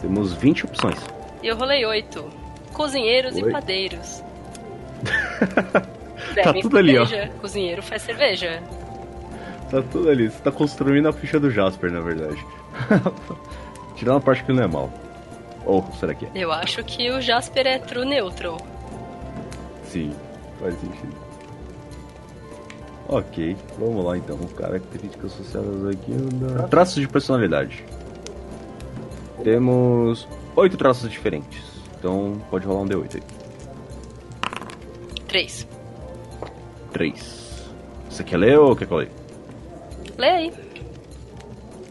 Temos 0.00 0.32
20 0.34 0.64
opções. 0.66 0.98
E 1.42 1.46
eu 1.48 1.56
rolei 1.56 1.84
oito. 1.86 2.24
Cozinheiros 2.72 3.36
e 3.36 3.44
Oi. 3.44 3.50
padeiros. 3.50 4.22
Bebem 6.34 6.62
tudo 6.62 6.78
ali, 6.78 6.98
ó. 6.98 7.06
Cozinheiro 7.40 7.82
faz 7.82 8.02
cerveja. 8.02 8.62
Tá 9.70 9.82
tudo 9.82 10.08
ali. 10.08 10.28
Você 10.30 10.38
tá 10.42 10.50
construindo 10.50 11.08
a 11.08 11.12
ficha 11.12 11.38
do 11.40 11.50
Jasper, 11.50 11.90
na 11.90 12.00
verdade. 12.00 12.44
Tirando 13.96 14.18
a 14.18 14.20
parte 14.20 14.44
que 14.44 14.52
não 14.52 14.62
é 14.62 14.66
mal. 14.66 14.90
Ou 15.64 15.86
será 15.98 16.14
que 16.14 16.26
é? 16.26 16.30
Eu 16.34 16.52
acho 16.52 16.82
que 16.84 17.10
o 17.10 17.20
Jasper 17.20 17.66
é 17.66 17.78
true 17.78 18.04
neutral. 18.04 18.58
Sim, 19.84 20.12
faz 20.58 20.74
sentido. 20.80 21.14
Ok, 23.08 23.56
vamos 23.78 24.04
lá 24.04 24.16
então. 24.16 24.38
Características 24.56 25.32
associadas 25.32 25.84
à 25.84 25.90
guilda. 25.92 26.68
Traços 26.68 26.94
de 27.00 27.08
personalidade. 27.08 27.84
Temos 29.42 30.28
oito 30.56 30.76
traços 30.76 31.10
diferentes. 31.10 31.62
Então 31.98 32.40
pode 32.50 32.66
rolar 32.66 32.82
um 32.82 32.88
D8 32.88 33.16
aí. 33.16 33.22
Três. 35.28 35.66
Três. 36.92 37.70
Você 38.08 38.24
quer 38.24 38.36
ler 38.38 38.58
ou 38.58 38.74
quer 38.74 38.86
que 38.86 38.92
eu 38.92 38.98
leia? 38.98 39.10
Lê 40.18 40.28
aí. 40.28 40.52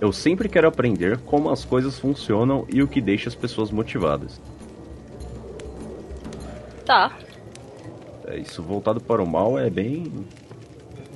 Eu 0.01 0.11
sempre 0.11 0.47
quero 0.47 0.67
aprender 0.67 1.17
como 1.19 1.49
as 1.49 1.65
coisas 1.65 1.99
funcionam 1.99 2.65
e 2.69 2.81
o 2.81 2.87
que 2.87 3.01
deixa 3.01 3.29
as 3.29 3.35
pessoas 3.35 3.69
motivadas. 3.71 4.39
Tá. 6.85 7.17
É, 8.25 8.37
isso 8.37 8.63
voltado 8.63 8.99
para 9.01 9.21
o 9.21 9.27
mal 9.27 9.57
é 9.59 9.69
bem. 9.69 10.11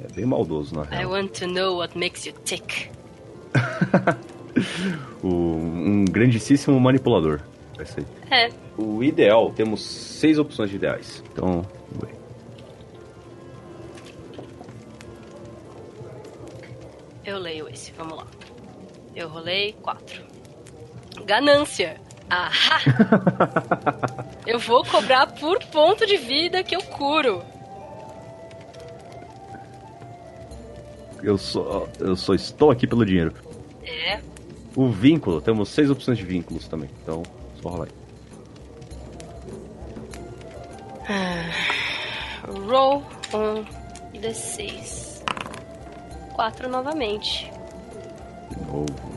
É 0.04 0.14
bem 0.14 0.26
maldoso, 0.26 0.76
na 0.76 0.84
I 0.84 1.00
real. 1.00 1.12
want 1.12 1.32
to 1.40 1.48
know 1.48 1.78
what 1.78 1.98
makes 1.98 2.26
you 2.26 2.34
tick. 2.44 2.90
O- 5.24 5.28
um 5.28 6.06
grandíssimo 6.06 6.80
manipulador. 6.80 7.40
Vai 7.76 7.86
ser. 7.86 8.06
É. 8.32 8.50
O 8.78 9.04
ideal, 9.04 9.52
temos 9.52 9.82
seis 9.84 10.38
opções 10.40 10.70
de 10.70 10.76
ideais. 10.78 11.24
Então, 11.32 11.66
vamos 11.92 12.08
ver. 12.10 12.16
Eu 17.26 17.40
leio 17.40 17.70
esse, 17.70 17.92
vamos 17.94 18.18
lá. 18.18 18.28
Eu 19.16 19.30
rolei 19.30 19.74
quatro. 19.82 20.24
Ganância. 21.26 22.02
Ahá! 22.30 22.80
eu 24.48 24.58
vou 24.60 24.84
cobrar 24.84 25.28
por 25.28 25.60
ponto 25.66 26.06
de 26.06 26.18
vida 26.18 26.64
que 26.64 26.76
eu 26.76 26.82
curo. 26.84 27.44
eu, 31.22 31.38
só, 31.38 31.88
eu 32.00 32.16
só 32.18 32.34
estou 32.34 32.70
aqui 32.72 32.86
pelo 32.86 33.06
dinheiro. 33.06 33.34
É. 33.86 34.20
O 34.76 34.90
vínculo, 34.90 35.40
temos 35.42 35.70
seis 35.70 35.90
opções 35.90 36.18
de 36.18 36.24
vínculos 36.26 36.68
também. 36.68 36.90
Então, 37.04 37.24
só 37.62 37.70
rolar 37.70 37.86
aí. 37.86 37.92
Roll 42.68 43.04
um 43.34 43.64
D6. 44.20 45.24
Quatro 46.34 46.70
novamente. 46.70 47.52
De 48.50 48.66
novo. 48.66 49.14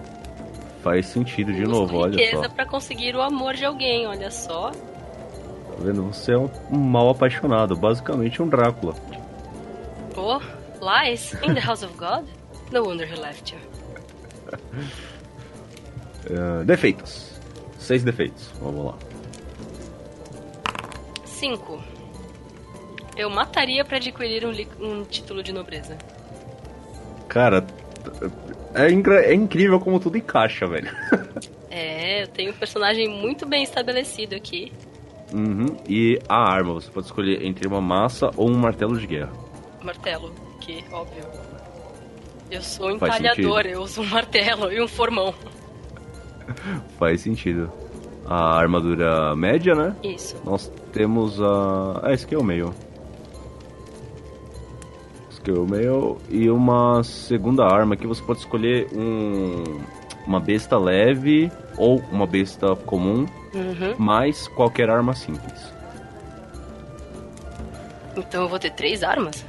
Faz 0.83 1.07
sentido 1.07 1.53
de 1.53 1.63
Busco 1.63 1.75
novo, 1.75 1.97
olha 1.99 2.13
riqueza 2.13 2.43
só. 2.45 2.49
pra 2.49 2.67
conseguir 2.67 3.17
o 3.17 3.23
amor 3.23 3.55
de 3.55 3.65
alguém, 3.65 4.07
olha 4.07 4.31
só. 4.31 4.71
Tá 4.71 5.77
vendo? 5.81 6.03
Você 6.05 6.33
é 6.33 6.39
um 6.39 6.49
mal 6.71 7.09
apaixonado, 7.11 7.75
basicamente 7.75 8.41
um 8.41 8.49
Drácula. 8.49 8.95
Oh, 10.17 10.41
lies 10.81 11.33
in 11.43 11.55
the 11.55 11.61
house 11.61 11.83
of 11.83 11.93
God? 11.97 12.25
No 12.73 12.83
wonder 12.85 13.07
he 13.11 13.17
left 13.21 13.53
you. 13.53 13.59
Ah, 16.31 16.65
defeitos. 16.65 17.33
Seis 17.79 18.03
defeitos. 18.03 18.51
Vamos 18.61 18.87
lá. 18.87 18.95
Cinco. 21.25 21.83
Eu 23.17 23.31
mataria 23.31 23.85
pra 23.85 23.97
adquirir 23.97 24.45
um, 24.45 24.53
um 24.81 25.05
título 25.05 25.43
de 25.43 25.53
nobreza. 25.53 25.97
Cara, 27.29 27.67
é, 28.75 28.87
é 29.31 29.35
incrível 29.35 29.81
como 29.81 30.01
tudo 30.01 30.19
encaixa, 30.19 30.67
velho. 30.67 30.91
É, 31.69 32.23
eu 32.23 32.29
tenho 32.29 32.53
um 32.53 32.55
personagem 32.55 33.07
muito 33.07 33.45
bem 33.45 33.63
estabelecido 33.63 34.35
aqui. 34.35 34.73
Uhum. 35.31 35.77
E 35.87 36.19
a 36.27 36.37
arma, 36.37 36.73
você 36.73 36.91
pode 36.91 37.05
escolher 37.05 37.45
entre 37.45 37.69
uma 37.69 37.83
massa 37.83 38.31
ou 38.35 38.49
um 38.49 38.57
martelo 38.57 38.99
de 38.99 39.07
guerra. 39.07 39.33
Martelo, 39.83 40.33
que 40.59 40.83
óbvio. 40.91 41.23
Eu 42.51 42.63
sou 42.63 42.95
um 42.95 42.99
Faz 42.99 43.17
entalhador, 43.17 43.67
eu 43.67 43.83
uso 43.83 44.01
um 44.01 44.07
martelo 44.07 44.73
e 44.73 44.81
um 44.81 44.89
formão. 44.89 45.35
Faz 46.99 47.21
sentido. 47.23 47.71
A 48.29 48.57
armadura 48.59 49.37
média, 49.37 49.75
né? 49.75 49.95
Isso. 50.03 50.37
Nós 50.45 50.71
temos 50.93 51.41
a. 51.41 52.01
Ah, 52.03 52.13
esse 52.13 52.25
aqui 52.25 52.35
é 52.35 52.39
o 52.39 52.43
meio. 52.45 52.75
Esse 55.31 55.41
aqui 55.41 55.51
é 55.51 55.55
o 55.55 55.67
meio. 55.67 56.17
E 56.29 56.51
uma 56.51 57.03
segunda 57.05 57.65
arma 57.65 57.97
que 57.97 58.07
você 58.07 58.23
pode 58.23 58.41
escolher 58.41 58.89
um. 58.93 59.81
Uma 60.27 60.41
besta 60.41 60.77
leve 60.77 61.53
ou 61.79 62.03
uma 62.11 62.27
besta 62.27 62.75
comum, 62.75 63.27
Uhum. 63.55 63.95
mais 63.97 64.49
qualquer 64.49 64.91
arma 64.91 65.15
simples. 65.15 65.73
Então 68.17 68.43
eu 68.43 68.49
vou 68.49 68.59
ter 68.59 68.71
três 68.73 69.05
armas? 69.05 69.45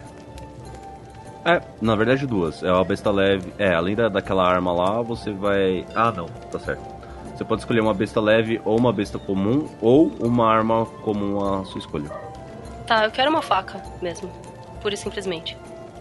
É, 1.45 1.61
na 1.81 1.95
verdade 1.95 2.25
duas. 2.27 2.61
É 2.63 2.71
uma 2.71 2.83
besta 2.83 3.11
leve. 3.11 3.53
É, 3.57 3.73
além 3.73 3.95
da, 3.95 4.09
daquela 4.09 4.47
arma 4.47 4.71
lá, 4.71 5.01
você 5.01 5.31
vai. 5.31 5.85
Ah, 5.95 6.11
não, 6.11 6.25
tá 6.25 6.59
certo. 6.59 6.97
Você 7.35 7.45
pode 7.45 7.61
escolher 7.61 7.81
uma 7.81 7.93
besta 7.93 8.19
leve 8.19 8.59
ou 8.65 8.77
uma 8.77 8.91
besta 8.91 9.19
comum 9.19 9.69
ou 9.79 10.07
uma 10.19 10.51
arma 10.51 10.85
comum 11.03 11.39
à 11.43 11.63
sua 11.65 11.79
escolha. 11.79 12.09
Tá, 12.87 13.05
eu 13.05 13.11
quero 13.11 13.29
uma 13.29 13.41
faca 13.41 13.81
mesmo. 14.01 14.31
Pura 14.81 14.95
e 14.95 14.97
simplesmente. 14.97 15.57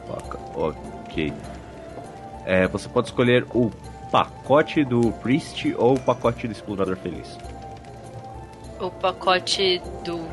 Faca, 0.08 0.38
ok. 0.54 1.32
É, 2.46 2.66
você 2.68 2.88
pode 2.88 3.08
escolher 3.08 3.44
o 3.54 3.70
pacote 4.10 4.84
do 4.84 5.12
Priest 5.12 5.74
ou 5.76 5.96
o 5.96 6.00
pacote 6.00 6.46
do 6.46 6.52
Explorador 6.52 6.96
Feliz. 6.96 7.36
O 8.80 8.90
pacote 8.90 9.82
do. 10.04 10.26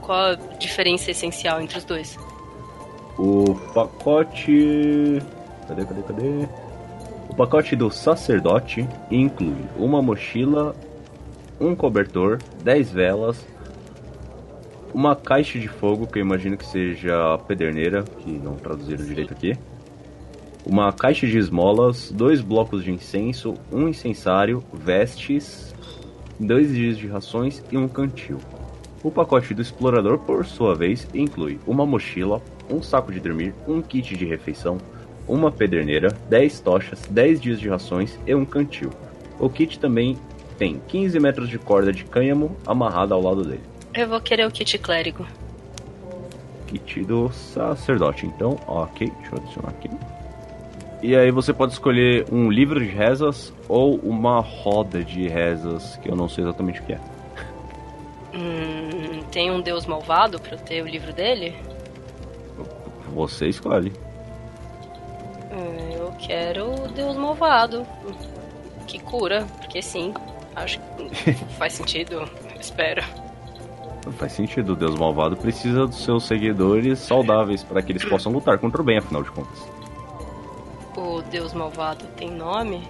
Qual 0.00 0.32
a 0.32 0.34
diferença 0.58 1.10
essencial 1.10 1.60
entre 1.60 1.78
os 1.78 1.84
dois? 1.84 2.18
O 3.18 3.54
pacote. 3.74 5.22
Cadê, 5.68 5.84
cadê, 5.84 6.02
cadê? 6.02 6.48
O 7.28 7.34
pacote 7.34 7.76
do 7.76 7.90
sacerdote 7.90 8.86
inclui 9.10 9.56
uma 9.76 10.02
mochila, 10.02 10.74
um 11.60 11.74
cobertor, 11.74 12.38
10 12.62 12.90
velas, 12.90 13.46
uma 14.92 15.16
caixa 15.16 15.58
de 15.58 15.68
fogo, 15.68 16.06
que 16.06 16.18
eu 16.18 16.22
imagino 16.22 16.56
que 16.56 16.66
seja 16.66 17.34
a 17.34 17.38
pederneira, 17.38 18.02
que 18.02 18.30
não 18.30 18.56
traduziram 18.56 19.04
direito 19.04 19.32
aqui. 19.32 19.56
Uma 20.66 20.92
caixa 20.92 21.26
de 21.26 21.38
esmolas, 21.38 22.12
dois 22.12 22.40
blocos 22.40 22.84
de 22.84 22.92
incenso, 22.92 23.54
um 23.72 23.88
incensário, 23.88 24.62
vestes, 24.72 25.74
dois 26.38 26.74
dias 26.74 26.98
de 26.98 27.06
rações 27.06 27.62
e 27.72 27.76
um 27.76 27.88
cantil. 27.88 28.38
O 29.02 29.10
pacote 29.10 29.54
do 29.54 29.62
explorador, 29.62 30.18
por 30.18 30.44
sua 30.44 30.74
vez, 30.74 31.08
inclui 31.14 31.58
uma 31.66 31.84
mochila, 31.84 32.40
um 32.70 32.82
saco 32.82 33.12
de 33.12 33.20
dormir, 33.20 33.54
um 33.66 33.80
kit 33.80 34.16
de 34.16 34.24
refeição, 34.24 34.78
uma 35.26 35.50
pederneira, 35.50 36.08
10 36.28 36.60
tochas, 36.60 37.06
10 37.08 37.40
dias 37.40 37.60
de 37.60 37.68
rações 37.68 38.18
e 38.26 38.34
um 38.34 38.44
cantil. 38.44 38.90
O 39.38 39.48
kit 39.48 39.78
também 39.78 40.18
tem 40.58 40.80
15 40.88 41.18
metros 41.20 41.48
de 41.48 41.58
corda 41.58 41.92
de 41.92 42.04
cânhamo 42.04 42.56
amarrada 42.66 43.14
ao 43.14 43.22
lado 43.22 43.44
dele. 43.44 43.62
Eu 43.94 44.08
vou 44.08 44.20
querer 44.20 44.46
o 44.46 44.50
kit 44.50 44.78
clérigo. 44.78 45.26
Kit 46.66 47.02
do 47.04 47.30
sacerdote, 47.30 48.26
então, 48.26 48.58
ok, 48.66 49.10
deixa 49.20 49.34
eu 49.34 49.42
adicionar 49.42 49.68
aqui. 49.70 49.90
E 51.02 51.16
aí 51.16 51.32
você 51.32 51.52
pode 51.52 51.72
escolher 51.72 52.26
um 52.30 52.48
livro 52.48 52.78
de 52.78 52.86
rezas 52.86 53.52
ou 53.68 53.96
uma 53.96 54.38
roda 54.40 55.02
de 55.02 55.26
rezas, 55.26 55.96
que 55.96 56.08
eu 56.08 56.14
não 56.14 56.28
sei 56.28 56.44
exatamente 56.44 56.80
o 56.80 56.84
que 56.84 56.92
é. 56.92 57.00
Hum, 58.32 59.20
tem 59.32 59.50
um 59.50 59.60
deus 59.60 59.84
malvado 59.84 60.40
pra 60.40 60.52
eu 60.52 60.58
ter 60.58 60.80
o 60.82 60.86
livro 60.86 61.12
dele? 61.12 61.54
Você 63.14 63.48
escolhe. 63.48 63.92
Hum, 65.50 65.92
Eu 65.92 66.12
quero 66.18 66.72
o 66.84 66.88
deus 66.88 67.16
malvado. 67.16 67.86
Que 68.86 68.98
cura, 68.98 69.46
porque 69.58 69.80
sim. 69.82 70.12
Acho 70.54 70.78
que 71.24 71.32
faz 71.58 71.74
sentido. 71.74 72.28
Espero. 72.60 73.02
Faz 74.18 74.32
sentido, 74.32 74.72
o 74.72 74.76
Deus 74.76 74.96
malvado 74.98 75.36
precisa 75.36 75.86
dos 75.86 76.02
seus 76.02 76.24
seguidores 76.26 76.98
saudáveis 76.98 77.62
para 77.62 77.80
que 77.80 77.92
eles 77.92 78.04
possam 78.04 78.32
lutar 78.32 78.58
contra 78.58 78.82
o 78.82 78.84
bem, 78.84 78.98
afinal 78.98 79.22
de 79.22 79.30
contas. 79.30 79.58
O 80.96 81.22
deus 81.30 81.52
malvado 81.54 82.04
tem 82.16 82.28
nome? 82.28 82.82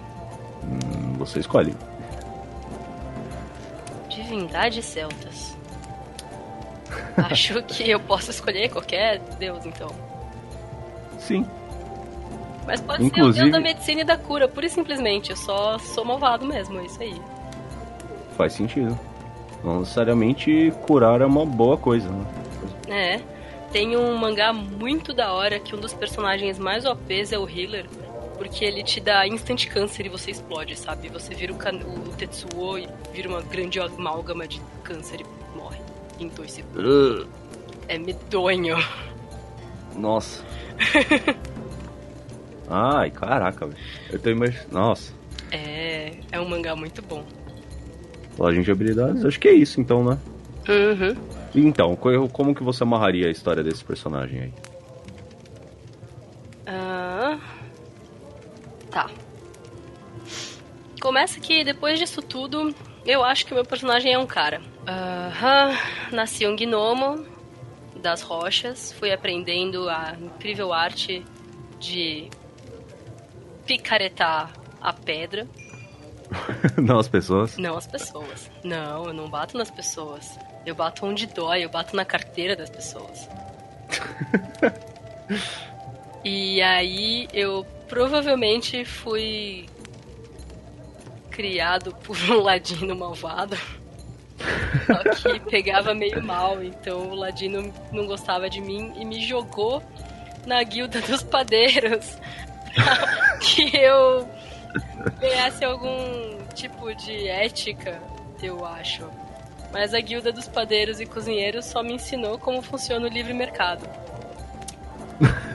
Hum, 0.63 1.13
você 1.19 1.39
escolhe. 1.39 1.75
Divindades 4.09 4.85
celtas. 4.85 5.55
Acho 7.15 7.61
que 7.63 7.89
eu 7.91 7.99
posso 7.99 8.31
escolher 8.31 8.69
qualquer 8.69 9.19
deus, 9.37 9.63
então. 9.67 9.89
Sim. 11.27 11.45
Mas 12.65 12.79
pode 12.81 12.99
ser 12.99 13.03
o 13.03 13.07
Inclusive- 13.07 13.39
deus 13.41 13.51
da 13.51 13.59
medicina 13.59 14.01
e 14.01 14.03
da 14.03 14.17
cura, 14.17 14.47
pura 14.47 14.65
e 14.65 14.69
simplesmente. 14.69 15.31
Eu 15.31 15.37
só 15.37 15.77
sou 15.79 16.05
malvado 16.05 16.45
mesmo, 16.45 16.79
é 16.79 16.85
isso 16.85 17.01
aí. 17.01 17.15
Faz 18.37 18.53
sentido. 18.53 18.97
Não 19.63 19.79
necessariamente 19.79 20.73
curar 20.85 21.21
é 21.21 21.25
uma 21.25 21.45
boa 21.45 21.77
coisa, 21.77 22.09
né? 22.09 22.25
É. 22.87 23.19
Tem 23.71 23.97
um 23.97 24.15
mangá 24.17 24.53
muito 24.53 25.13
da 25.13 25.33
hora 25.33 25.59
que 25.59 25.75
um 25.75 25.79
dos 25.79 25.93
personagens 25.93 26.59
mais 26.59 26.85
OPs 26.85 27.31
é 27.31 27.37
o 27.39 27.47
Healer. 27.49 27.85
Porque 28.37 28.65
ele 28.65 28.83
te 28.83 28.99
dá 28.99 29.25
instant 29.27 29.67
câncer 29.67 30.05
e 30.05 30.09
você 30.09 30.31
explode, 30.31 30.75
sabe? 30.77 31.07
Você 31.09 31.33
vira 31.35 31.53
o, 31.53 31.55
kan- 31.55 31.79
o 31.85 32.09
Tetsuo 32.17 32.77
e 32.77 32.87
vira 33.13 33.29
uma 33.29 33.41
grande 33.41 33.79
amálgama 33.79 34.47
de 34.47 34.59
câncer 34.83 35.21
e 35.21 35.57
morre 35.57 35.79
em 36.19 36.27
dois 36.27 36.51
segundos. 36.51 37.27
É 37.87 37.97
medonho. 37.97 38.75
Nossa. 39.95 40.43
Ai, 42.69 43.11
caraca, 43.11 43.65
velho. 43.67 43.79
Eu 44.11 44.19
tô 44.19 44.29
imaginando. 44.29 44.67
Nossa. 44.71 45.13
É, 45.51 46.13
é 46.31 46.39
um 46.39 46.47
mangá 46.47 46.75
muito 46.75 47.01
bom. 47.01 47.23
Lojinha 48.37 48.63
de 48.63 48.71
habilidades. 48.71 49.23
Acho 49.25 49.39
que 49.39 49.47
é 49.47 49.53
isso, 49.53 49.79
então, 49.79 50.03
né? 50.03 50.17
Uhum. 50.67 51.15
Então, 51.53 51.95
co- 51.95 52.27
como 52.29 52.55
que 52.55 52.63
você 52.63 52.83
amarraria 52.83 53.27
a 53.27 53.31
história 53.31 53.61
desse 53.63 53.83
personagem 53.83 54.41
aí? 54.41 54.53
Ah, 56.65 57.37
tá. 58.89 59.09
Começa 60.99 61.39
que 61.39 61.63
depois 61.63 61.99
disso 61.99 62.21
tudo, 62.21 62.73
eu 63.05 63.23
acho 63.23 63.45
que 63.45 63.51
o 63.51 63.55
meu 63.55 63.65
personagem 63.65 64.13
é 64.13 64.17
um 64.17 64.25
cara. 64.25 64.61
Aham, 64.87 65.77
nasci 66.11 66.47
um 66.47 66.55
gnomo 66.55 67.23
das 68.03 68.21
rochas, 68.21 68.91
fui 68.93 69.11
aprendendo 69.11 69.89
a 69.89 70.15
incrível 70.19 70.71
arte 70.71 71.25
de 71.79 72.29
picaretar 73.65 74.51
a 74.81 74.93
pedra, 74.93 75.47
Não 76.81 76.99
as 76.99 77.07
pessoas. 77.07 77.57
não 77.57 77.77
as 77.77 77.87
pessoas. 77.87 78.49
Não, 78.63 79.05
eu 79.05 79.13
não 79.13 79.29
bato 79.29 79.57
nas 79.57 79.69
pessoas. 79.69 80.37
Eu 80.65 80.73
bato 80.75 81.05
onde 81.05 81.27
dói, 81.27 81.63
eu 81.63 81.69
bato 81.69 81.95
na 81.95 82.05
carteira 82.05 82.55
das 82.55 82.69
pessoas. 82.69 83.27
e 86.23 86.61
aí 86.61 87.27
eu 87.33 87.65
provavelmente 87.87 88.83
fui 88.85 89.65
criado 91.29 91.93
por 92.03 92.17
um 92.29 92.41
ladino 92.41 92.95
malvado. 92.95 93.57
Só 95.15 95.29
que 95.29 95.39
pegava 95.39 95.93
meio 95.93 96.21
mal, 96.23 96.63
então 96.63 97.09
o 97.09 97.15
ladino 97.15 97.73
não 97.91 98.05
gostava 98.05 98.49
de 98.49 98.59
mim 98.59 98.93
e 98.95 99.05
me 99.05 99.21
jogou 99.21 99.81
na 100.45 100.61
guilda 100.63 100.99
dos 101.01 101.23
padeiros 101.23 102.17
pra 102.73 103.37
que 103.39 103.75
eu 103.77 104.27
ganhasse 105.19 105.63
algum 105.63 106.37
tipo 106.53 106.93
de 106.95 107.27
ética, 107.27 108.01
eu 108.41 108.65
acho. 108.65 109.09
Mas 109.71 109.93
a 109.93 109.99
guilda 109.99 110.31
dos 110.31 110.47
padeiros 110.47 110.99
e 110.99 111.05
cozinheiros 111.05 111.65
só 111.65 111.81
me 111.81 111.93
ensinou 111.93 112.37
como 112.37 112.61
funciona 112.61 113.07
o 113.07 113.09
livre 113.09 113.33
mercado. 113.33 113.87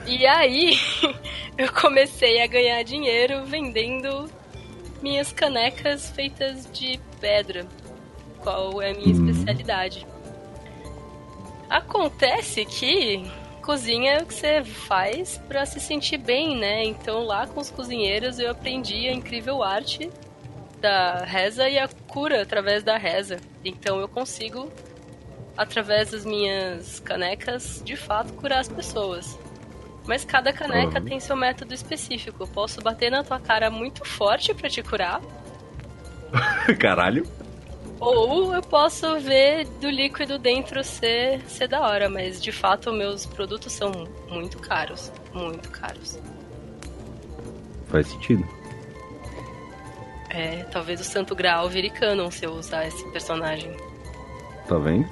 E 0.05 0.25
aí 0.25 0.77
eu 1.57 1.71
comecei 1.71 2.41
a 2.41 2.47
ganhar 2.47 2.83
dinheiro 2.83 3.45
vendendo 3.45 4.29
minhas 5.01 5.31
canecas 5.31 6.09
feitas 6.11 6.69
de 6.71 6.99
pedra. 7.21 7.65
Qual 8.41 8.81
é 8.81 8.91
a 8.91 8.93
minha 8.93 9.11
especialidade? 9.11 10.05
Acontece 11.69 12.65
que 12.65 13.23
cozinha 13.61 14.13
é 14.13 14.23
o 14.23 14.25
que 14.25 14.33
você 14.33 14.63
faz 14.63 15.37
pra 15.47 15.65
se 15.65 15.79
sentir 15.79 16.17
bem, 16.17 16.57
né? 16.57 16.83
Então 16.83 17.23
lá 17.23 17.45
com 17.45 17.59
os 17.59 17.69
cozinheiros 17.69 18.39
eu 18.39 18.49
aprendi 18.51 19.07
a 19.07 19.13
incrível 19.13 19.61
arte 19.63 20.09
da 20.81 21.23
reza 21.25 21.69
e 21.69 21.77
a 21.77 21.87
cura 22.07 22.41
através 22.41 22.83
da 22.83 22.97
reza. 22.97 23.37
Então 23.63 23.99
eu 23.99 24.07
consigo, 24.07 24.71
através 25.55 26.09
das 26.11 26.25
minhas 26.25 26.99
canecas, 27.01 27.81
de 27.85 27.95
fato 27.95 28.33
curar 28.33 28.59
as 28.61 28.69
pessoas. 28.69 29.37
Mas 30.07 30.25
cada 30.25 30.51
caneca 30.51 30.97
Uhum. 30.99 31.05
tem 31.05 31.19
seu 31.19 31.35
método 31.35 31.71
específico. 31.73 32.41
Eu 32.43 32.47
posso 32.47 32.81
bater 32.81 33.11
na 33.11 33.23
tua 33.23 33.39
cara 33.39 33.69
muito 33.69 34.03
forte 34.05 34.53
pra 34.55 34.67
te 34.69 34.81
curar, 34.81 35.21
Caralho. 36.79 37.27
Ou 37.99 38.53
eu 38.53 38.61
posso 38.61 39.19
ver 39.19 39.65
do 39.81 39.89
líquido 39.89 40.39
dentro 40.39 40.83
ser, 40.83 41.41
ser 41.47 41.67
da 41.67 41.81
hora, 41.81 42.09
mas 42.09 42.41
de 42.41 42.51
fato 42.51 42.91
meus 42.93 43.25
produtos 43.25 43.73
são 43.73 43.91
muito 44.29 44.57
caros. 44.59 45.11
Muito 45.33 45.69
caros. 45.69 46.19
Faz 47.87 48.07
sentido. 48.07 48.47
É, 50.29 50.63
talvez 50.71 51.01
o 51.01 51.03
Santo 51.03 51.35
Graal 51.35 51.67
vire 51.69 51.89
canon 51.89 52.29
se 52.29 52.45
eu 52.45 52.51
usar 52.51 52.87
esse 52.87 53.03
personagem. 53.11 53.75
Tá 54.67 54.77
vendo? 54.77 55.09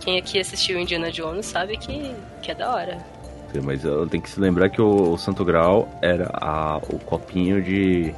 Quem 0.00 0.18
aqui 0.18 0.38
assistiu 0.38 0.78
Indiana 0.78 1.10
Jones 1.10 1.46
sabe 1.46 1.76
que, 1.76 2.14
que 2.42 2.50
é 2.50 2.54
da 2.54 2.72
hora. 2.72 2.98
Mas 3.64 3.82
eu 3.82 4.06
tenho 4.06 4.22
que 4.22 4.28
se 4.28 4.38
lembrar 4.38 4.68
que 4.68 4.80
o, 4.80 5.12
o 5.12 5.18
Santo 5.18 5.44
Graal 5.44 5.88
era 6.02 6.30
a, 6.34 6.76
o 6.76 6.98
copinho 6.98 7.62
de. 7.62 8.14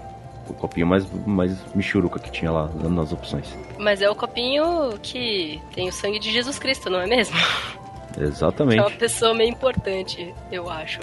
O 0.48 0.54
copinho 0.54 0.87
mais, 0.87 1.06
mais 1.24 1.56
michuruca 1.74 2.18
que 2.18 2.33
tinha 2.33 2.50
lá 2.50 2.66
nas 2.66 3.12
opções. 3.12 3.56
Mas 3.80 4.02
é 4.02 4.10
o 4.10 4.14
copinho 4.14 4.98
que 5.02 5.60
tem 5.74 5.88
o 5.88 5.92
sangue 5.92 6.18
de 6.18 6.30
Jesus 6.30 6.58
Cristo, 6.58 6.90
não 6.90 7.00
é 7.00 7.06
mesmo? 7.06 7.36
Que 8.12 8.18
é 8.18 8.22
uma 8.24 8.28
Exatamente. 8.28 8.96
pessoa 8.96 9.32
meio 9.32 9.50
importante, 9.50 10.34
eu 10.50 10.68
acho. 10.68 10.98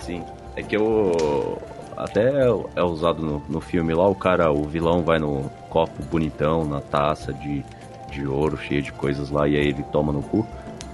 Sim. 0.00 0.24
É 0.56 0.62
que 0.62 0.76
o. 0.76 1.56
Até 1.96 2.30
é 2.74 2.82
usado 2.82 3.22
no, 3.22 3.42
no 3.48 3.60
filme 3.60 3.94
lá, 3.94 4.08
o 4.08 4.14
cara, 4.14 4.50
o 4.50 4.64
vilão 4.64 5.04
vai 5.04 5.20
no 5.20 5.48
copo 5.70 6.02
bonitão, 6.10 6.64
na 6.64 6.80
taça 6.80 7.32
de, 7.32 7.64
de 8.10 8.26
ouro, 8.26 8.58
cheia 8.58 8.82
de 8.82 8.90
coisas 8.90 9.30
lá, 9.30 9.46
e 9.46 9.56
aí 9.56 9.68
ele 9.68 9.84
toma 9.84 10.12
no 10.12 10.20
cu. 10.20 10.44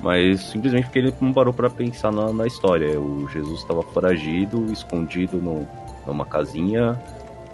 Mas 0.02 0.42
simplesmente 0.42 0.84
porque 0.84 0.98
ele 0.98 1.14
não 1.18 1.32
parou 1.32 1.54
pra 1.54 1.70
pensar 1.70 2.12
na, 2.12 2.30
na 2.30 2.46
história. 2.46 3.00
O 3.00 3.26
Jesus 3.28 3.60
estava 3.60 3.82
foragido, 3.82 4.70
escondido 4.70 5.38
no, 5.38 5.66
numa 6.06 6.26
casinha, 6.26 7.00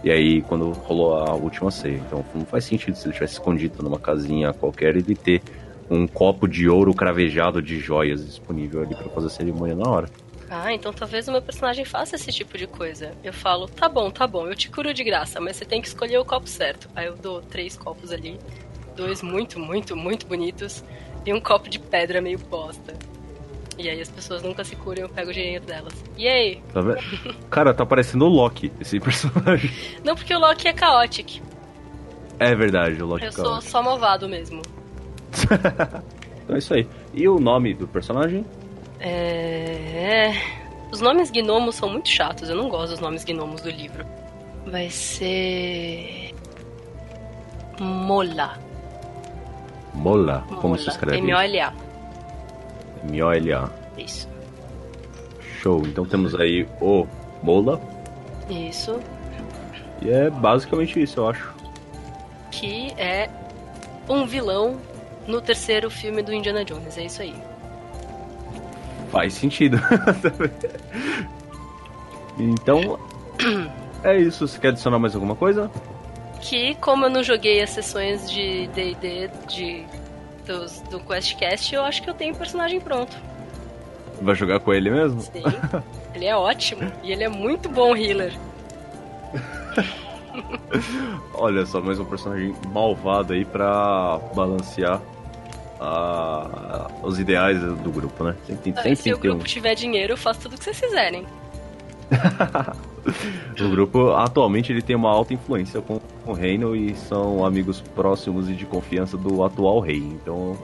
e 0.02 0.10
aí 0.10 0.42
quando 0.42 0.70
rolou 0.72 1.18
a 1.18 1.34
última 1.34 1.70
ceia. 1.70 1.96
Então 2.06 2.24
não 2.34 2.44
faz 2.44 2.64
sentido 2.64 2.96
se 2.96 3.06
ele 3.06 3.14
tivesse 3.14 3.34
escondido 3.34 3.82
numa 3.82 3.98
casinha 3.98 4.52
qualquer 4.52 4.96
ele 4.96 5.14
ter 5.14 5.42
um 5.90 6.06
copo 6.06 6.46
de 6.46 6.68
ouro 6.68 6.94
cravejado 6.94 7.62
de 7.62 7.78
joias 7.78 8.24
disponível 8.24 8.82
ali 8.82 8.94
pra 8.94 9.08
fazer 9.08 9.26
a 9.26 9.30
cerimônia 9.30 9.74
na 9.74 9.88
hora. 9.88 10.08
Ah, 10.50 10.72
então 10.72 10.92
talvez 10.92 11.28
o 11.28 11.32
meu 11.32 11.42
personagem 11.42 11.84
faça 11.84 12.16
esse 12.16 12.32
tipo 12.32 12.56
de 12.56 12.66
coisa. 12.66 13.12
Eu 13.22 13.32
falo, 13.32 13.68
tá 13.68 13.88
bom, 13.88 14.10
tá 14.10 14.26
bom, 14.26 14.46
eu 14.46 14.54
te 14.54 14.70
curo 14.70 14.94
de 14.94 15.04
graça, 15.04 15.40
mas 15.40 15.56
você 15.56 15.64
tem 15.64 15.80
que 15.80 15.88
escolher 15.88 16.18
o 16.18 16.24
copo 16.24 16.48
certo. 16.48 16.88
Aí 16.96 17.06
eu 17.06 17.16
dou 17.16 17.42
três 17.42 17.76
copos 17.76 18.10
ali, 18.10 18.38
dois 18.96 19.22
muito, 19.22 19.58
muito, 19.58 19.94
muito 19.94 20.26
bonitos, 20.26 20.82
e 21.26 21.32
um 21.34 21.40
copo 21.40 21.68
de 21.68 21.78
pedra 21.78 22.22
meio 22.22 22.38
bosta. 22.38 22.94
E 23.78 23.88
aí 23.88 24.00
as 24.00 24.10
pessoas 24.10 24.42
nunca 24.42 24.64
se 24.64 24.74
curam 24.74 24.98
e 24.98 25.02
eu 25.02 25.08
pego 25.08 25.30
o 25.30 25.32
dinheiro 25.32 25.64
delas. 25.64 25.92
E 26.16 26.26
aí? 26.26 26.60
Tá 26.74 26.80
vendo? 26.80 26.98
Cara, 27.48 27.72
tá 27.72 27.86
parecendo 27.86 28.24
o 28.24 28.28
Loki, 28.28 28.72
esse 28.80 28.98
personagem. 29.00 29.70
Não 30.04 30.16
porque 30.16 30.34
o 30.34 30.38
Loki 30.38 30.66
é 30.66 30.72
caótico. 30.72 31.46
É 32.40 32.54
verdade, 32.54 33.00
o 33.02 33.06
Loki 33.06 33.24
Eu 33.24 33.32
cara. 33.32 33.48
sou 33.48 33.60
só 33.60 33.82
malvado 33.82 34.28
mesmo. 34.28 34.62
Então 36.48 36.56
é 36.56 36.60
isso 36.60 36.72
aí. 36.72 36.88
E 37.12 37.28
o 37.28 37.38
nome 37.38 37.74
do 37.74 37.86
personagem? 37.86 38.42
É. 38.98 40.32
Os 40.90 41.02
nomes 41.02 41.30
gnomos 41.30 41.74
são 41.74 41.90
muito 41.90 42.08
chatos, 42.08 42.48
eu 42.48 42.56
não 42.56 42.70
gosto 42.70 42.92
dos 42.92 43.00
nomes 43.00 43.22
gnomos 43.22 43.60
do 43.60 43.68
livro. 43.68 44.02
Vai 44.66 44.88
ser. 44.88 46.34
Mola. 47.78 48.58
Mola. 49.92 50.42
Como 50.48 50.68
Mola. 50.68 50.78
se 50.78 50.88
escreve? 50.88 51.18
M-O-L-A. 51.18 51.74
M-O-L-A. 53.04 53.70
Isso. 53.96 54.28
Show. 55.60 55.82
Então 55.86 56.04
temos 56.04 56.34
aí 56.34 56.66
o 56.80 57.06
Mola. 57.42 57.80
Isso. 58.48 59.00
E 60.00 60.10
é 60.10 60.30
basicamente 60.30 61.02
isso, 61.02 61.20
eu 61.20 61.28
acho. 61.28 61.54
Que 62.50 62.92
é 62.96 63.28
um 64.08 64.26
vilão 64.26 64.78
no 65.26 65.40
terceiro 65.40 65.90
filme 65.90 66.22
do 66.22 66.32
Indiana 66.32 66.64
Jones. 66.64 66.96
É 66.96 67.04
isso 67.04 67.22
aí. 67.22 67.34
Faz 69.10 69.34
sentido. 69.34 69.78
então. 72.38 72.98
É 74.04 74.16
isso. 74.16 74.46
Você 74.46 74.58
quer 74.58 74.68
adicionar 74.68 74.98
mais 74.98 75.14
alguma 75.14 75.34
coisa? 75.34 75.70
Que, 76.40 76.74
como 76.76 77.06
eu 77.06 77.10
não 77.10 77.22
joguei 77.22 77.60
as 77.60 77.70
sessões 77.70 78.30
de 78.30 78.68
DD 78.68 79.28
de, 79.48 79.84
dos, 80.48 80.80
do 80.90 80.98
QuestCast, 80.98 81.72
eu 81.74 81.84
acho 81.84 82.02
que 82.02 82.10
eu 82.10 82.14
tenho 82.14 82.34
o 82.34 82.36
personagem 82.36 82.80
pronto. 82.80 83.16
Vai 84.20 84.34
jogar 84.34 84.58
com 84.60 84.72
ele 84.74 84.90
mesmo? 84.90 85.20
Sim. 85.20 85.44
ele 86.14 86.24
é 86.24 86.36
ótimo. 86.36 86.90
E 87.04 87.12
ele 87.12 87.22
é 87.22 87.28
muito 87.28 87.68
bom 87.68 87.94
healer. 87.96 88.32
Olha 91.34 91.64
só, 91.66 91.80
mais 91.80 91.98
um 92.00 92.04
personagem 92.04 92.54
malvado 92.72 93.32
aí 93.32 93.44
pra 93.44 94.18
balancear 94.34 95.00
a- 95.80 96.88
os 97.02 97.18
ideais 97.20 97.60
do 97.60 97.90
grupo, 97.90 98.24
né? 98.24 98.34
Sempre, 98.46 98.62
tem- 98.62 98.72
Ah, 98.76 98.82
sempre 98.82 98.96
Se 98.96 99.12
o 99.12 99.18
ter 99.18 99.28
um. 99.28 99.32
grupo 99.32 99.44
tiver 99.44 99.74
dinheiro, 99.74 100.14
eu 100.14 100.16
faço 100.16 100.40
tudo 100.40 100.54
o 100.54 100.58
que 100.58 100.64
vocês 100.64 100.80
quiserem. 100.80 101.26
O 103.60 103.68
grupo 103.70 104.12
atualmente 104.12 104.72
ele 104.72 104.82
tem 104.82 104.94
uma 104.96 105.10
alta 105.10 105.34
influência 105.34 105.80
com 105.80 106.00
o 106.26 106.32
reino 106.32 106.76
e 106.76 106.94
são 106.94 107.44
amigos 107.44 107.80
próximos 107.80 108.48
e 108.48 108.54
de 108.54 108.64
confiança 108.66 109.16
do 109.16 109.42
atual 109.44 109.80
rei. 109.80 109.98
Então, 109.98 110.56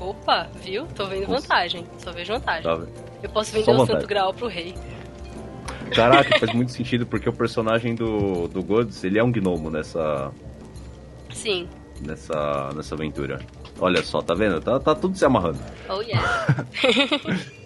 Opa, 0.00 0.48
viu? 0.62 0.86
Tô 0.94 1.06
vendo 1.06 1.26
vantagem. 1.26 1.84
Só 1.98 2.10
vejo 2.10 2.32
vantagem. 2.32 2.62
tá 2.62 2.74
vendo? 2.74 2.88
Eu 3.22 3.30
posso 3.30 3.50
Só 3.50 3.58
vender 3.58 3.70
o 3.70 3.76
vantagem. 3.76 4.00
Santo 4.00 4.08
Graal 4.08 4.32
pro 4.32 4.46
rei. 4.46 4.74
Caraca, 5.94 6.38
faz 6.38 6.52
muito 6.54 6.72
sentido 6.72 7.04
porque 7.06 7.28
o 7.28 7.32
personagem 7.32 7.94
do, 7.94 8.48
do 8.48 8.62
Gods, 8.62 9.04
ele 9.04 9.18
é 9.18 9.24
um 9.24 9.30
gnomo 9.30 9.70
nessa, 9.70 10.32
Sim. 11.30 11.68
nessa, 12.00 12.70
nessa 12.74 12.94
aventura. 12.94 13.40
Olha 13.78 14.02
só, 14.02 14.22
tá 14.22 14.34
vendo? 14.34 14.60
Tá, 14.60 14.80
tá 14.80 14.94
tudo 14.94 15.16
se 15.16 15.24
amarrando. 15.24 15.58
Oh 15.88 16.00
yeah. 16.00 16.64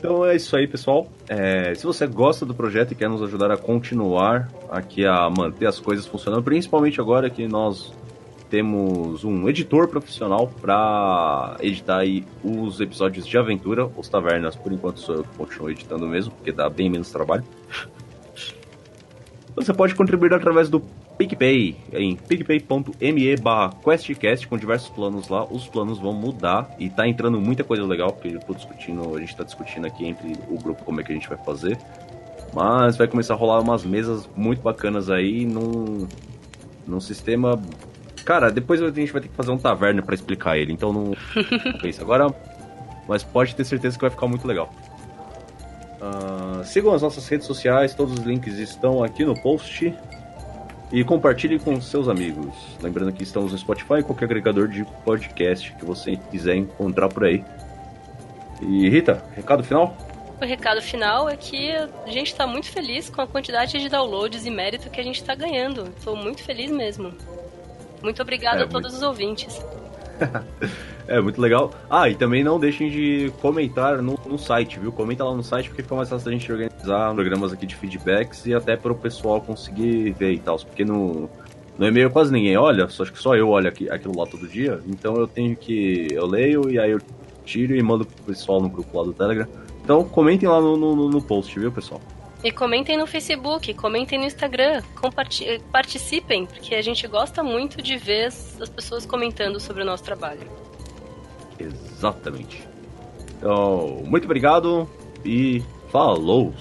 Então 0.00 0.24
é 0.24 0.34
isso 0.34 0.56
aí, 0.56 0.66
pessoal. 0.66 1.06
É, 1.28 1.74
se 1.74 1.84
você 1.84 2.06
gosta 2.06 2.46
do 2.46 2.54
projeto 2.54 2.92
e 2.92 2.94
quer 2.94 3.06
nos 3.06 3.22
ajudar 3.22 3.50
a 3.50 3.56
continuar 3.58 4.50
aqui 4.70 5.04
a 5.04 5.28
manter 5.28 5.66
as 5.66 5.78
coisas 5.78 6.06
funcionando, 6.06 6.42
principalmente 6.42 6.98
agora 6.98 7.28
que 7.28 7.46
nós 7.46 7.92
temos 8.48 9.24
um 9.24 9.46
editor 9.46 9.88
profissional 9.88 10.48
para 10.58 11.54
editar 11.60 11.98
aí 11.98 12.24
os 12.42 12.80
episódios 12.80 13.26
de 13.26 13.36
aventura. 13.36 13.90
Os 13.94 14.08
tavernas, 14.08 14.56
por 14.56 14.72
enquanto, 14.72 15.00
sou 15.00 15.16
eu 15.16 15.22
que 15.22 15.36
continuo 15.36 15.70
editando 15.70 16.08
mesmo, 16.08 16.32
porque 16.32 16.50
dá 16.50 16.70
bem 16.70 16.88
menos 16.88 17.10
trabalho. 17.12 17.44
Você 19.54 19.74
pode 19.74 19.94
contribuir 19.94 20.32
através 20.32 20.70
do 20.70 20.82
PicPay, 21.20 21.76
em 21.92 22.16
picpay.me 22.16 23.36
barra 23.36 23.74
questcast, 23.84 24.48
com 24.48 24.56
diversos 24.56 24.88
planos 24.88 25.28
lá. 25.28 25.44
Os 25.44 25.68
planos 25.68 25.98
vão 25.98 26.14
mudar 26.14 26.74
e 26.78 26.88
tá 26.88 27.06
entrando 27.06 27.38
muita 27.38 27.62
coisa 27.62 27.84
legal, 27.84 28.10
porque 28.10 28.36
eu 28.36 28.40
tô 28.40 28.54
discutindo, 28.54 29.14
a 29.14 29.20
gente 29.20 29.36
tá 29.36 29.44
discutindo 29.44 29.86
aqui 29.86 30.06
entre 30.06 30.32
o 30.48 30.56
grupo 30.56 30.82
como 30.82 30.98
é 30.98 31.04
que 31.04 31.12
a 31.12 31.14
gente 31.14 31.28
vai 31.28 31.36
fazer. 31.44 31.76
Mas 32.54 32.96
vai 32.96 33.06
começar 33.06 33.34
a 33.34 33.36
rolar 33.36 33.60
umas 33.60 33.84
mesas 33.84 34.26
muito 34.34 34.62
bacanas 34.62 35.10
aí 35.10 35.44
num, 35.44 36.08
num 36.86 37.00
sistema. 37.00 37.60
Cara, 38.24 38.50
depois 38.50 38.80
a 38.80 38.90
gente 38.90 39.12
vai 39.12 39.20
ter 39.20 39.28
que 39.28 39.34
fazer 39.34 39.50
um 39.50 39.58
taverna 39.58 40.00
para 40.00 40.14
explicar 40.14 40.56
ele, 40.56 40.72
então 40.72 40.90
não, 40.90 41.12
pensa 41.82 42.00
agora. 42.00 42.34
Mas 43.06 43.22
pode 43.22 43.54
ter 43.54 43.64
certeza 43.64 43.94
que 43.98 44.00
vai 44.00 44.10
ficar 44.10 44.26
muito 44.26 44.48
legal. 44.48 44.72
Uh, 46.00 46.64
sigam 46.64 46.94
as 46.94 47.02
nossas 47.02 47.28
redes 47.28 47.46
sociais, 47.46 47.94
todos 47.94 48.14
os 48.14 48.24
links 48.24 48.54
estão 48.58 49.04
aqui 49.04 49.22
no 49.22 49.38
post. 49.42 49.94
E 50.92 51.04
compartilhe 51.04 51.58
com 51.58 51.80
seus 51.80 52.08
amigos. 52.08 52.52
Lembrando 52.82 53.12
que 53.12 53.22
estamos 53.22 53.52
no 53.52 53.58
Spotify 53.58 53.94
e 54.00 54.02
qualquer 54.02 54.24
agregador 54.24 54.66
de 54.68 54.84
podcast 55.04 55.72
que 55.74 55.84
você 55.84 56.16
quiser 56.30 56.56
encontrar 56.56 57.08
por 57.08 57.24
aí. 57.24 57.44
E 58.60 58.88
Rita, 58.88 59.24
recado 59.36 59.62
final? 59.62 59.96
O 60.40 60.44
recado 60.44 60.80
final 60.82 61.28
é 61.28 61.36
que 61.36 61.70
a 61.72 62.10
gente 62.10 62.28
está 62.28 62.46
muito 62.46 62.70
feliz 62.70 63.08
com 63.08 63.20
a 63.22 63.26
quantidade 63.26 63.78
de 63.78 63.88
downloads 63.88 64.44
e 64.46 64.50
mérito 64.50 64.90
que 64.90 65.00
a 65.00 65.04
gente 65.04 65.20
está 65.20 65.34
ganhando. 65.34 65.92
Estou 65.96 66.16
muito 66.16 66.42
feliz 66.42 66.70
mesmo. 66.70 67.12
Muito 68.02 68.20
obrigada 68.22 68.60
É, 68.62 68.64
a 68.64 68.66
todos 68.66 68.90
muito- 68.90 68.96
os 68.96 69.02
ouvintes. 69.02 69.64
É, 71.10 71.20
muito 71.20 71.40
legal. 71.40 71.72
Ah, 71.90 72.08
e 72.08 72.14
também 72.14 72.44
não 72.44 72.60
deixem 72.60 72.88
de 72.88 73.32
comentar 73.40 74.00
no, 74.00 74.16
no 74.24 74.38
site, 74.38 74.78
viu? 74.78 74.92
Comenta 74.92 75.24
lá 75.24 75.34
no 75.34 75.42
site 75.42 75.68
porque 75.68 75.82
fica 75.82 75.96
mais 75.96 76.08
fácil 76.08 76.26
da 76.26 76.30
gente 76.30 76.52
organizar 76.52 77.12
programas 77.12 77.52
aqui 77.52 77.66
de 77.66 77.74
feedbacks 77.74 78.46
e 78.46 78.54
até 78.54 78.76
para 78.76 78.92
o 78.92 78.94
pessoal 78.94 79.40
conseguir 79.40 80.12
ver 80.12 80.34
e 80.34 80.38
tal. 80.38 80.56
Porque 80.58 80.84
no, 80.84 81.28
no 81.76 81.84
e-mail 81.84 82.10
quase 82.10 82.32
ninguém 82.32 82.56
olha, 82.56 82.88
só 82.88 83.02
acho 83.02 83.12
que 83.12 83.18
só 83.18 83.34
eu 83.34 83.48
olho 83.48 83.68
aqui, 83.68 83.90
aquilo 83.90 84.16
lá 84.16 84.24
todo 84.24 84.46
dia. 84.46 84.78
Então 84.86 85.16
eu 85.16 85.26
tenho 85.26 85.56
que. 85.56 86.06
Eu 86.12 86.26
leio 86.26 86.70
e 86.70 86.78
aí 86.78 86.92
eu 86.92 87.00
tiro 87.44 87.74
e 87.74 87.82
mando 87.82 88.06
pro 88.06 88.22
pessoal 88.22 88.60
no 88.60 88.68
grupo 88.68 88.96
lá 88.96 89.04
do 89.04 89.12
Telegram. 89.12 89.48
Então 89.82 90.04
comentem 90.04 90.48
lá 90.48 90.60
no, 90.60 90.76
no, 90.76 91.08
no 91.08 91.20
post, 91.20 91.58
viu, 91.58 91.72
pessoal? 91.72 92.00
E 92.42 92.50
comentem 92.50 92.96
no 92.96 93.06
Facebook, 93.06 93.74
comentem 93.74 94.18
no 94.18 94.24
Instagram, 94.24 94.82
participem, 95.70 96.46
porque 96.46 96.74
a 96.74 96.82
gente 96.82 97.06
gosta 97.06 97.42
muito 97.42 97.82
de 97.82 97.96
ver 97.96 98.26
as 98.26 98.60
as 98.60 98.68
pessoas 98.68 99.04
comentando 99.04 99.60
sobre 99.60 99.82
o 99.82 99.84
nosso 99.84 100.04
trabalho. 100.04 100.50
Exatamente. 101.58 102.66
Então, 103.36 104.02
muito 104.04 104.24
obrigado 104.24 104.88
e 105.24 105.62
falou! 105.90 106.54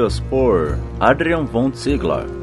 Músicas 0.00 0.20
por 0.30 0.78
Adrian 0.98 1.46
von 1.46 1.74
Ziegler. 1.74 2.39